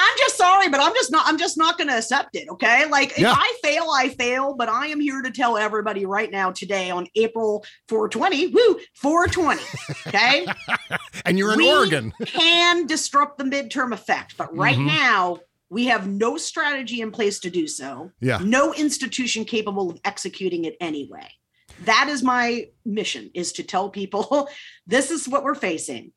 [0.06, 2.86] I'm just sorry, but I'm just not I'm just not going to accept it, okay?
[2.90, 6.52] Like if I fail, I fail, but I am here to tell everybody right now
[6.52, 9.62] today on April 420, woo, 420,
[10.08, 10.46] okay?
[11.26, 12.14] And you're in we Oregon.
[12.26, 14.88] can disrupt the midterm effect, but right Mhm.
[14.88, 15.40] now
[15.70, 18.12] we have no strategy in place to do so.
[18.20, 18.40] Yeah.
[18.44, 21.30] No institution capable of executing it anyway.
[21.86, 24.50] That is my mission is to tell people
[24.86, 26.12] this is what we're facing.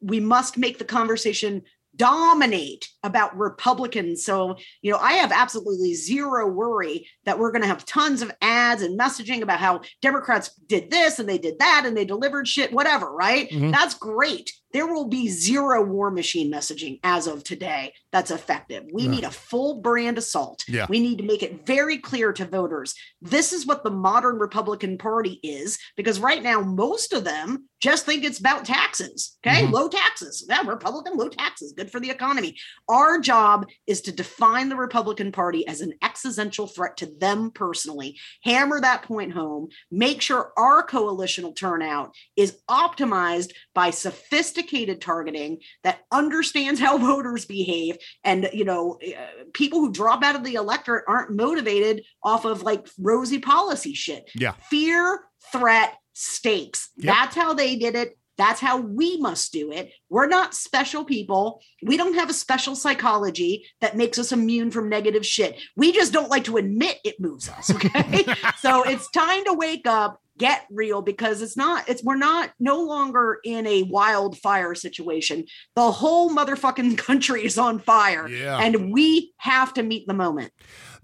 [0.00, 1.62] We must make the conversation
[1.96, 4.24] dominate about Republicans.
[4.24, 8.32] So, you know, I have absolutely zero worry that we're going to have tons of
[8.40, 12.46] ads and messaging about how Democrats did this and they did that and they delivered
[12.48, 13.50] shit, whatever, right?
[13.50, 13.72] Mhm.
[13.72, 14.52] That's great.
[14.72, 18.84] There will be zero war machine messaging as of today that's effective.
[18.92, 19.10] We Yeah.
[19.10, 20.64] need a full brand assault.
[20.66, 20.86] Yeah.
[20.88, 24.96] We need to make it very clear to voters this is what the modern Republican
[24.98, 29.36] Party is, because right now, most of them just think it's about taxes.
[29.46, 29.64] Okay.
[29.66, 29.72] Mhm.
[29.72, 30.46] Low taxes.
[30.48, 31.72] Yeah, Republican, low taxes.
[31.76, 32.56] Good for the economy.
[32.92, 38.18] Our job is to define the Republican Party as an existential threat to them personally,
[38.44, 46.00] hammer that point home, make sure our coalitional turnout is optimized by sophisticated targeting that
[46.12, 51.04] understands how voters behave and you know uh, people who drop out of the electorate
[51.08, 54.52] aren't motivated off of like rosy policy shit Yeah.
[54.68, 55.20] fear
[55.50, 57.14] threat stakes Yep.
[57.14, 59.92] that's how they did it that's how we must do it.
[60.08, 61.60] We're not special people.
[61.82, 65.60] We don't have a special psychology that makes us immune from negative shit.
[65.76, 67.70] We just don't like to admit it moves us.
[67.74, 68.24] Okay.
[68.58, 70.18] so it's time to wake up.
[70.38, 75.44] get real because it's not it's we're not no longer in a wildfire situation
[75.76, 78.58] the whole motherfucking country is on fire Yeah.
[78.58, 80.50] and we have to meet the moment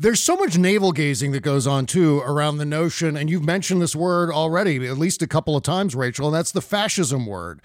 [0.00, 3.82] There's so much navel gazing that goes on too around the notion, and you've mentioned
[3.82, 7.60] this word already at least a couple of times, Rachel, and that's the fascism word.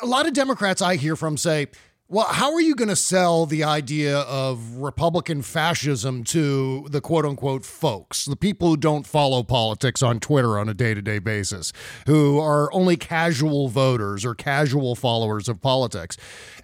[0.00, 1.66] A lot of Democrats I hear from say,
[2.06, 7.24] well, how are you going to sell the idea of Republican fascism to the quote
[7.24, 11.18] unquote folks, the people who don't follow politics on Twitter on a day to day
[11.18, 11.72] basis,
[12.06, 16.16] who are only casual voters or casual followers of politics?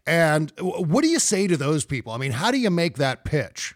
[0.07, 2.12] And what do you say to those people?
[2.12, 3.74] I mean, how do you make that pitch?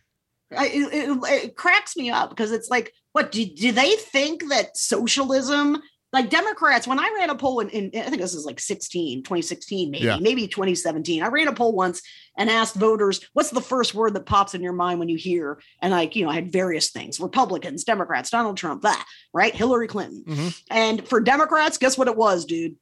[0.57, 4.77] I, it, it, cracks me up because it's like what do, do they think that
[4.77, 5.83] socialism
[6.13, 9.23] like democrats when i ran a poll in, in i think this is like 16
[9.25, 10.19] 2016 maybe Yeah.
[10.21, 12.01] maybe 2017 i ran a poll once
[12.39, 15.61] and asked voters what's the first word that pops in your mind when you hear
[15.83, 19.89] and like you know i had various things republicans democrats donald trump that right hillary
[19.89, 20.49] clinton Mm-hmm.
[20.71, 22.77] and for democrats guess what it was dude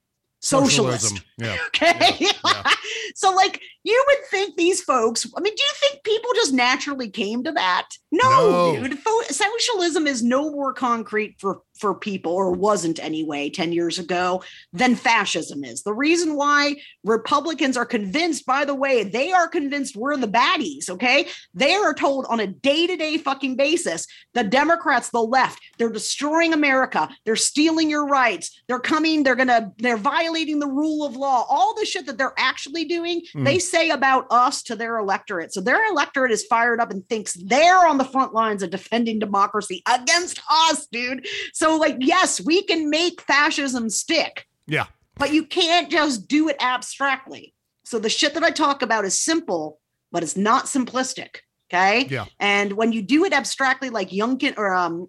[0.44, 1.24] socialist Socialism.
[1.38, 1.56] Yeah.
[1.68, 2.26] Okay.
[3.14, 7.08] so, like, you would think these folks, I mean, do you think people just naturally
[7.10, 7.88] came to that?
[8.12, 8.82] No, No.
[8.82, 8.98] dude.
[8.98, 14.42] Fo- Socialism is no more concrete for, for people, or wasn't anyway 10 years ago,
[14.72, 15.82] than fascism is.
[15.82, 20.88] The reason why Republicans are convinced, by the way, they are convinced we're the baddies,
[20.88, 21.28] okay?
[21.52, 25.90] They are told on a day to day fucking basis the Democrats, the left, they're
[25.90, 27.08] destroying America.
[27.26, 28.62] They're stealing your rights.
[28.66, 31.44] They're coming, they're gonna, they're violating the rule of law.
[31.50, 33.44] All the shit that they're actually doing, Mhm.
[33.44, 35.52] they say about us to their electorate.
[35.52, 39.18] So their electorate is fired up and thinks they're on the front lines of defending
[39.18, 41.26] democracy against us, dude.
[41.52, 44.86] So, like, yes, we can make fascism stick Yeah.
[45.16, 47.54] but you can't just do it abstractly.
[47.84, 51.36] So the shit that I talk about is simple, but it's not simplistic.
[51.72, 52.06] Okay.
[52.08, 52.26] Yeah.
[52.38, 55.08] And when you do it abstractly, like Youngkin or um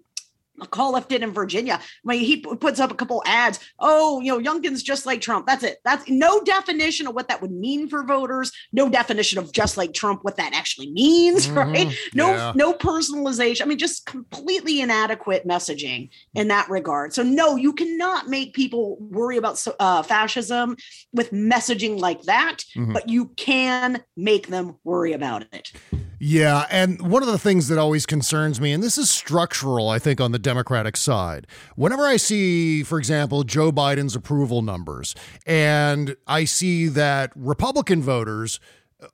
[0.60, 4.38] McAuliffe did in Virginia, when he p- puts up a couple ads, oh, you know,
[4.52, 5.46] Youngkin's just like Trump.
[5.46, 5.78] That's it.
[5.84, 8.52] That's no definition of what that would mean for voters.
[8.72, 11.88] No definition of just like Trump, what that actually means, right?
[11.88, 11.94] Mhm.
[12.14, 12.52] No, Yeah.
[12.54, 13.62] no personalization.
[13.62, 17.12] I mean, just completely inadequate messaging in that regard.
[17.14, 20.76] So, no, you cannot make people worry about uh, fascism
[21.12, 22.92] with messaging like that, Mhm.
[22.94, 25.72] but you can make them worry about it.
[26.18, 29.98] Yeah, and one of the things that always concerns me, and this is structural, I
[29.98, 35.14] think, on the Democratic side, whenever I see, for example, Joe Biden's approval numbers,
[35.46, 38.60] and I see that Republican voters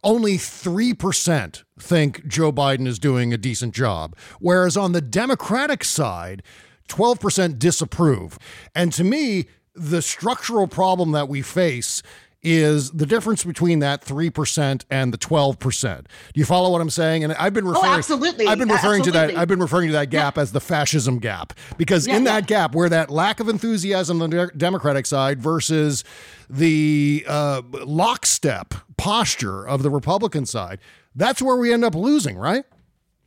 [0.04, 6.42] only 3% think Joe Biden is doing a decent job, whereas on the Democratic side,
[6.88, 8.38] 12% disapprove.
[8.74, 12.02] And to me, the structural problem that we face
[12.42, 15.96] is the difference between that 3% and the 12%.
[15.98, 17.22] Do you follow what I'm saying?
[17.24, 18.46] And I've been referring oh, absolutely.
[18.46, 21.52] I've been referring to that I've been referring to that gap as the fascism gap
[21.76, 22.32] because Yeah, in yeah.
[22.32, 26.02] that gap where that lack of enthusiasm on the Democratic side versus
[26.50, 30.80] the uh, lockstep posture of the Republican side,
[31.14, 32.64] that's where we end up losing, right?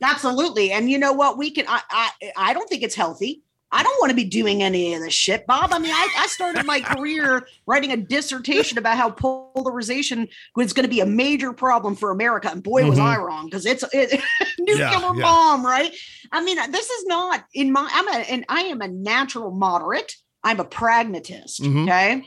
[0.02, 0.72] Absolutely.
[0.72, 1.38] And you know what?
[1.38, 3.42] We can, I, I, I don't think it's healthy.
[3.72, 5.70] I don't want to be doing any of this shit, Bob.
[5.72, 10.84] I mean, I, I started my career writing a dissertation about how polarization was going
[10.84, 12.48] to be a major problem for America.
[12.50, 13.02] And boy, was Mhm.
[13.02, 14.20] I wrong because it's it,
[14.58, 15.22] nuclear Yeah, yeah.
[15.22, 15.92] bomb, right?
[16.32, 20.14] I mean, this is not in my, I'm a, and I am a natural moderate.
[20.44, 21.60] I'm a pragmatist.
[21.62, 21.84] Mhm.
[21.84, 22.22] Okay.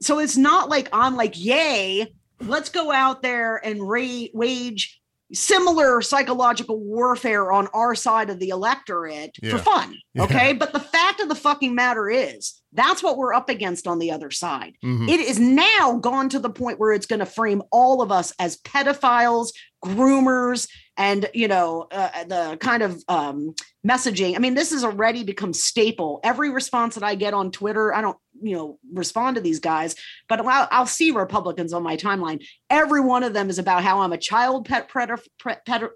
[0.00, 5.00] So it's not like I'm like, yay, let's go out there and ra- wage
[5.32, 9.52] similar psychological warfare on our side of the electorate Yeah.
[9.52, 9.94] for fun.
[10.14, 10.22] Yeah.
[10.24, 10.52] Okay.
[10.52, 14.10] But the fact of the fucking matter is, that's what we're up against on the
[14.10, 14.74] other side.
[14.84, 15.08] Mhm.
[15.08, 18.32] It is now gone to the point where it's going to frame all of us
[18.38, 19.48] as pedophiles,
[19.84, 20.68] groomers,
[20.98, 23.54] and you know uh, the kind of um,
[23.86, 24.34] messaging.
[24.34, 26.20] I mean, this has already become staple.
[26.22, 29.94] Every response that I get on Twitter, I don't you know respond to these guys,
[30.28, 32.44] but I'll, I'll see Republicans on my timeline.
[32.68, 35.22] Every one of them is about how I'm a child pet predator,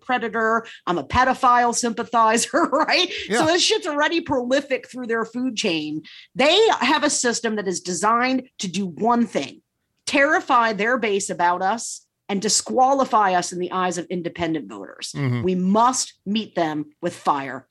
[0.01, 0.67] predator.
[0.87, 3.13] I'm a pedophile sympathizer, right?
[3.29, 6.03] So this shit's already prolific through their food chain.
[6.35, 9.63] They have a system that is designed to do one thing
[10.07, 15.13] terrify their base about us and disqualify us in the eyes of independent voters.
[15.15, 15.43] Mhm.
[15.45, 17.69] We must meet them with fire.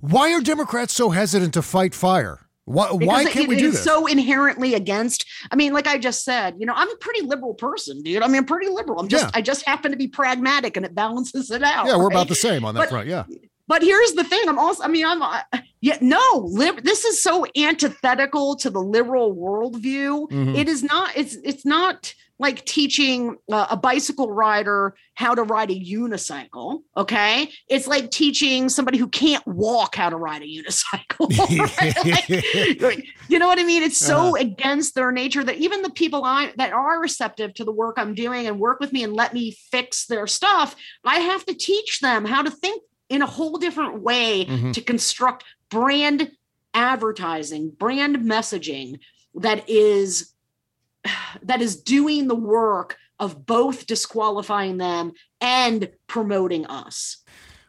[0.00, 2.40] Why are Democrats so hesitant to fight fire?
[2.66, 3.82] Why, why can't it- we do this?
[3.82, 5.24] so inherently against.
[5.50, 8.22] I mean, like I just said, you know, I'm a pretty liberal person, dude.
[8.22, 9.00] I mean, I'm pretty liberal.
[9.00, 9.30] I'm just, Yeah.
[9.32, 11.86] I just happen to be pragmatic, and it balances it out.
[11.86, 12.12] yeah, we're right?
[12.14, 13.08] about the same on that But- front.
[13.08, 13.24] Yeah.
[13.68, 14.42] But here's the thing.
[14.48, 15.40] I'm also, I mean, I'm, uh,
[15.80, 20.30] yeah, no, lib- this is so antithetical to the liberal worldview.
[20.30, 20.56] Mhm.
[20.56, 25.74] It is not, it's, it's not like teaching a bicycle rider how to ride a
[25.74, 26.82] unicycle.
[26.96, 27.50] Okay.
[27.68, 31.28] It's like teaching somebody who can't walk how to ride a unicycle.
[32.80, 33.82] like, you know what I mean?
[33.82, 34.36] It's so uh-huh.
[34.40, 38.14] against their nature that even the people I that are receptive to the work I'm
[38.14, 41.98] doing and work with me and let me fix their stuff, I have to teach
[42.00, 44.70] them how to think in a whole different way mm-hmm.
[44.72, 46.30] to construct brand
[46.74, 49.00] advertising, brand messaging
[49.34, 50.34] that is
[51.42, 57.18] that is doing the work of both disqualifying them and promoting us.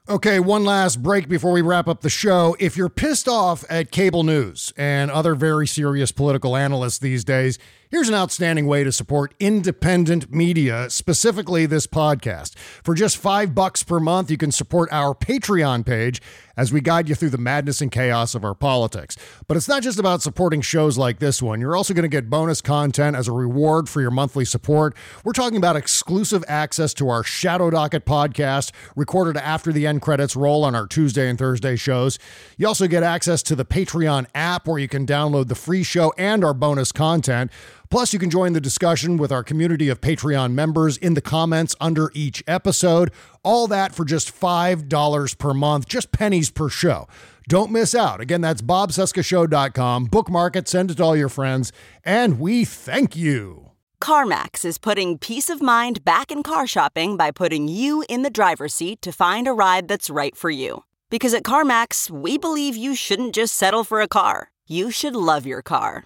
[0.07, 2.55] Okay, one last break before we wrap up the show.
[2.59, 7.59] If you're pissed off at cable news and other very serious political analysts these days,
[7.91, 12.55] Here's an outstanding way to support independent media, specifically this podcast.
[12.83, 16.21] For just five bucks per month, you can support our Patreon page
[16.55, 19.17] as we guide you through the madness and chaos of our politics.
[19.47, 21.61] But it's not just about supporting shows like this one.
[21.61, 24.95] You're also going to get bonus content as a reward for your monthly support.
[25.23, 30.35] We're talking about exclusive access to our Shadow Docket podcast, recorded after the end credits
[30.35, 32.19] roll on our Tuesday and Thursday shows.
[32.57, 36.13] You also get access to the Patreon app where you can download the free show
[36.19, 37.51] and our bonus content.
[37.91, 41.75] Plus, you can join the discussion with our community of Patreon members in the comments
[41.81, 43.11] under each episode.
[43.43, 47.07] All that for just $5 per month, just pennies per show.
[47.47, 48.21] Don't miss out.
[48.21, 50.05] Again, that's bobcescashow.com.
[50.05, 51.71] Bookmark it, send it to all your friends,
[52.03, 53.71] and we thank you.
[54.03, 58.29] CarMax is putting peace of mind back in car shopping by putting you in the
[58.29, 60.83] driver's seat to find a ride that's right for you.
[61.09, 65.47] Because at CarMax, we believe you shouldn't just settle for a car, you should love
[65.47, 66.05] your car.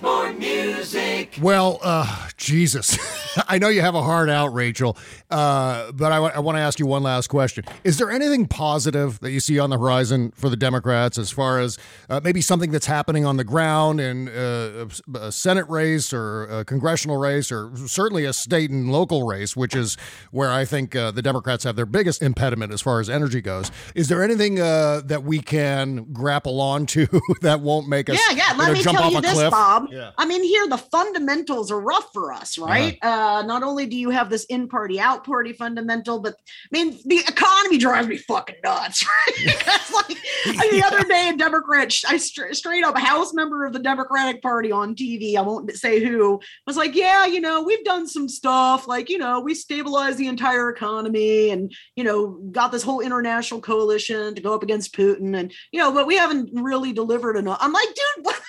[0.00, 1.38] plays more music.
[1.40, 2.98] Well, uh, Jesus.
[3.48, 4.96] I know you have a heart out, Rachel,
[5.30, 7.64] uh, but I, w- I want to ask you one last question.
[7.84, 11.60] Is there anything positive that you see on the horizon for the Democrats as far
[11.60, 11.78] as
[12.08, 16.64] uh, maybe something that's happening on the ground in uh, a Senate race or a
[16.64, 19.96] congressional race or certainly a state and local race, which is
[20.32, 23.70] where I think uh, the Democrats have their biggest impediment as far as energy goes?
[23.94, 27.06] Is there anything uh, that we can grapple onto
[27.42, 28.56] that won't make us yeah, yeah.
[28.56, 29.50] Let you know, me jump tell off you a this, cliff?
[29.52, 29.89] Bob.
[29.90, 30.10] Yeah.
[30.16, 32.98] I mean, here the fundamentals are rough for us, right?
[33.02, 33.38] Uh-huh.
[33.40, 36.98] Uh, not only do you have this in party, out party fundamental, but I mean,
[37.04, 39.56] the economy drives me fucking nuts, right?
[39.60, 43.78] Because, like, the other day, a Democrat, I straight, straight up House member of the
[43.78, 48.06] Democratic Party on TV, I won't say who, was like, yeah, you know, we've done
[48.06, 52.82] some stuff, like, you know, we stabilized the entire economy and, you know, got this
[52.82, 55.38] whole international coalition to go up against Putin.
[55.38, 57.58] And, you know, but we haven't really delivered enough.
[57.60, 58.40] I'm like, dude, what?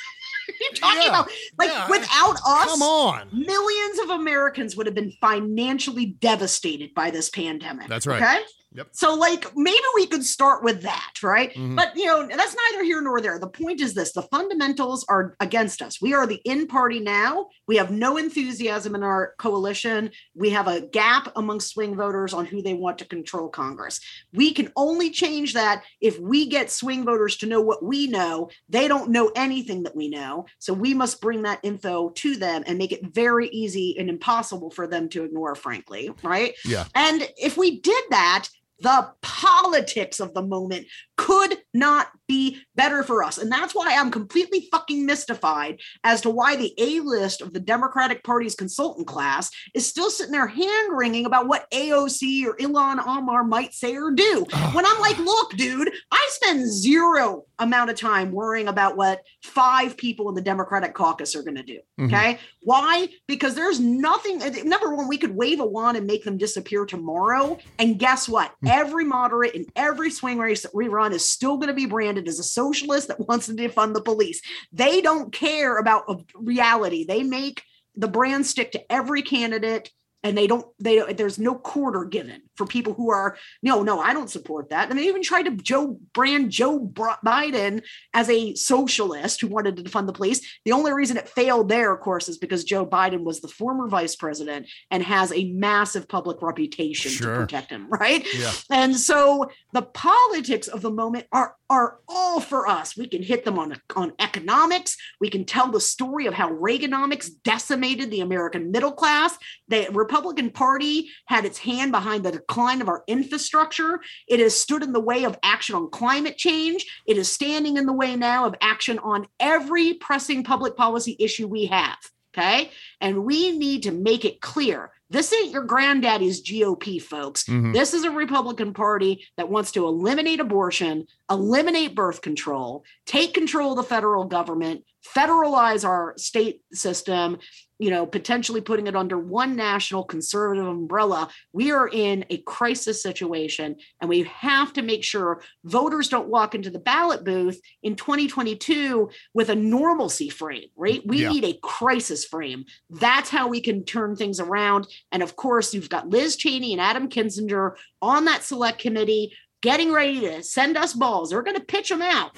[0.61, 1.29] You talking Yeah, about?
[1.57, 3.29] Like yeah, without us, come on.
[3.31, 7.87] millions of Americans would have been financially devastated by this pandemic.
[7.87, 8.21] That's right.
[8.21, 8.39] Okay.
[8.73, 8.87] Yep.
[8.93, 11.53] So, like, maybe we could start with that, right?
[11.53, 11.75] Mhm.
[11.75, 13.37] But, you know, that's neither here nor there.
[13.37, 16.01] The point is this the fundamentals are against us.
[16.01, 17.49] We are the in party now.
[17.67, 20.11] We have no enthusiasm in our coalition.
[20.35, 23.99] We have a gap among swing voters on who they want to control Congress.
[24.33, 28.49] We can only change that if we get swing voters to know what we know.
[28.69, 30.45] They don't know anything that we know.
[30.59, 34.71] So, we must bring that info to them and make it very easy and impossible
[34.71, 36.53] for them to ignore, frankly, right?
[36.63, 36.85] Yeah.
[36.95, 38.47] And if we did that,
[38.81, 43.37] the politics of the moment could not be better for us.
[43.37, 47.59] And that's why I'm completely fucking mystified as to why the A list of the
[47.59, 53.05] Democratic Party's consultant class is still sitting there hand wringing about what AOC or Ilhan
[53.05, 54.45] Omar might say or do.
[54.73, 59.95] when I'm like, look, dude, I spend zero amount of time worrying about what five
[59.97, 61.79] people in the Democratic caucus are going to do.
[61.99, 62.05] Mhm.
[62.07, 62.39] Okay.
[62.63, 63.09] Why?
[63.27, 64.39] Because there's nothing.
[64.67, 67.57] Number one, we could wave a wand and make them disappear tomorrow.
[67.79, 68.53] And guess what?
[68.65, 72.27] Every moderate in every swing race that we run is still going to be branded
[72.27, 74.41] as a socialist that wants to defund the police.
[74.73, 77.05] They don't care about reality.
[77.05, 77.63] They make
[77.95, 79.89] the brand stick to every candidate.
[80.23, 84.13] And they don't, they there's no quarter given for people who are, no, no, I
[84.13, 84.89] don't support that.
[84.91, 87.81] And they even tried to Joe brand Joe Biden
[88.13, 90.59] as a socialist who wanted to defund the police.
[90.63, 93.87] The only reason it failed there, of course, is because Joe Biden was the former
[93.87, 97.33] vice president and has a massive public reputation Sure.
[97.33, 98.23] to protect him, right?
[98.37, 98.51] Yeah.
[98.69, 102.97] And so the politics of the moment are are all for us.
[102.97, 104.97] We can hit them on on economics.
[105.21, 109.37] We can tell the story of how Reaganomics decimated the American middle class.
[109.69, 114.01] The Republican Party had its hand behind the decline of our infrastructure.
[114.27, 116.85] It has stood in the way of action on climate change.
[117.05, 121.47] It is standing in the way now of action on every pressing public policy issue
[121.47, 121.97] we have.
[122.35, 122.71] Okay.
[122.99, 127.43] And we need to make it clear this ain't your granddaddy's GOP, folks.
[127.43, 127.73] Mhm.
[127.73, 133.71] This is a Republican Party that wants to eliminate abortion, eliminate birth control, take control
[133.71, 134.85] of the federal government,
[135.15, 137.37] federalize our state system,
[137.79, 141.27] you know, potentially putting it under one national conservative umbrella.
[141.51, 146.53] We are in a crisis situation, and we have to make sure voters don't walk
[146.53, 151.01] into the ballot booth in 2022 with a normalcy frame, right?
[151.05, 151.29] We Yeah.
[151.29, 152.65] need a crisis frame.
[152.89, 154.87] That's how we can turn things around.
[155.11, 159.91] And of course, you've got Liz Cheney and Adam Kinzinger on that select committee getting
[159.91, 161.29] ready to send us balls.
[161.29, 162.35] They're going to pitch them out.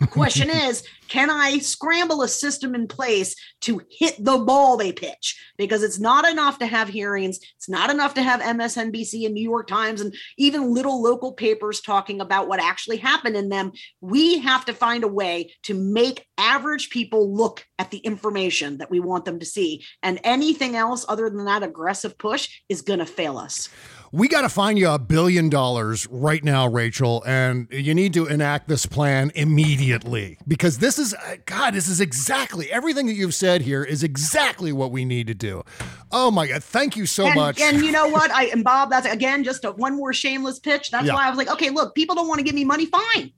[0.00, 4.92] The question is, can I scramble a system in place to hit the ball they
[4.92, 5.40] pitch?
[5.58, 7.40] Because it's not enough to have hearings.
[7.56, 11.80] It's not enough to have MSNBC and New York Times and even little local papers
[11.80, 13.72] talking about what actually happened in them.
[14.00, 18.90] We have to find a way to make average people look at the information that
[18.90, 19.84] we want them to see.
[20.02, 23.68] And anything else other than that aggressive push is going to fail us.
[24.12, 28.26] We got to find you a billion dollars right now, Rachel, and you need to
[28.26, 33.36] enact this plan immediately because this is, uh, God, this is exactly everything that you've
[33.36, 35.62] said here is exactly what we need to do.
[36.10, 36.64] Oh my God.
[36.64, 37.60] Thank you so and, much.
[37.60, 38.32] And you know what?
[38.32, 40.90] I and Bob, that's again just a one more shameless pitch.
[40.90, 41.14] That's Yeah.
[41.14, 43.32] why I was like, okay, look, people don't want to give me money, fine.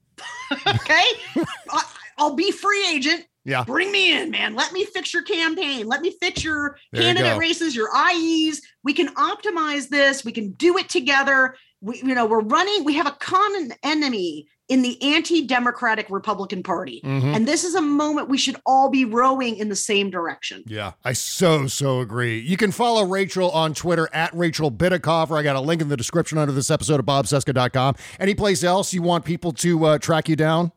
[0.67, 1.05] okay,
[1.71, 1.85] I,
[2.17, 3.27] I'll be free agent.
[3.45, 3.65] Yeah.
[3.65, 4.55] Bring me in, man.
[4.55, 5.87] Let me fix your campaign.
[5.87, 7.39] Let me fix your There candidate go.
[7.39, 8.61] races, your IEs.
[8.85, 10.25] We can optimize this.
[10.25, 11.57] We can do it together.
[11.81, 12.85] We, you know, we're running.
[12.85, 17.35] We have a common enemy in the anti-democratic Republican Party, Mhm.
[17.37, 20.63] and this is a moment we should all be rowing in the same direction.
[20.67, 22.39] Yeah, I so, so agree.
[22.39, 25.37] You can follow Rachel on Twitter at Rachel Bitecofer.
[25.39, 27.97] I got a link in the description under this episode of bobcesca.com.
[28.21, 30.73] Any place else you want people to uh, track you down?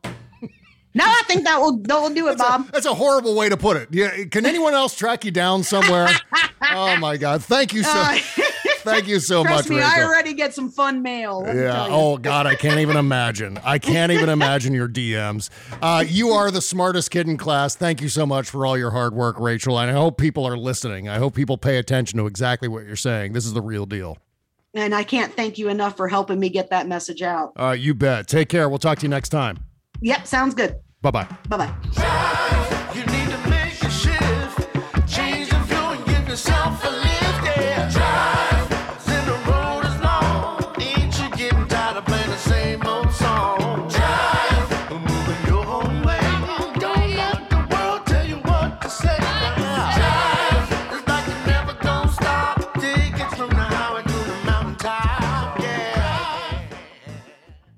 [0.96, 2.72] No, I think that will that will do it, Bob.
[2.72, 3.88] That's a horrible way to put it.
[3.92, 6.08] Yeah, can anyone else track you down somewhere?
[6.72, 7.44] oh my God!
[7.44, 8.18] Thank you so, Uh,
[8.78, 11.44] thank you so Trust much, me, I already get some fun mail.
[11.46, 11.86] Yeah.
[11.90, 13.58] Oh God, I can't even imagine.
[13.62, 15.50] I can't even imagine your DMs.
[15.82, 17.76] Uh, you are the smartest kid in class.
[17.76, 19.78] Thank you so much for all your hard work, Rachel.
[19.78, 21.10] And I hope people are listening.
[21.10, 23.34] I hope people pay attention to exactly what you're saying.
[23.34, 24.16] This is the real deal.
[24.72, 27.52] And I can't thank you enough for helping me get that message out.
[27.54, 28.28] Uh, you bet.
[28.28, 28.66] Take care.
[28.70, 29.58] We'll talk to you next time.
[30.00, 30.76] Yep, sounds good.
[31.10, 31.26] Bye-bye.
[31.48, 32.66] Bye-bye.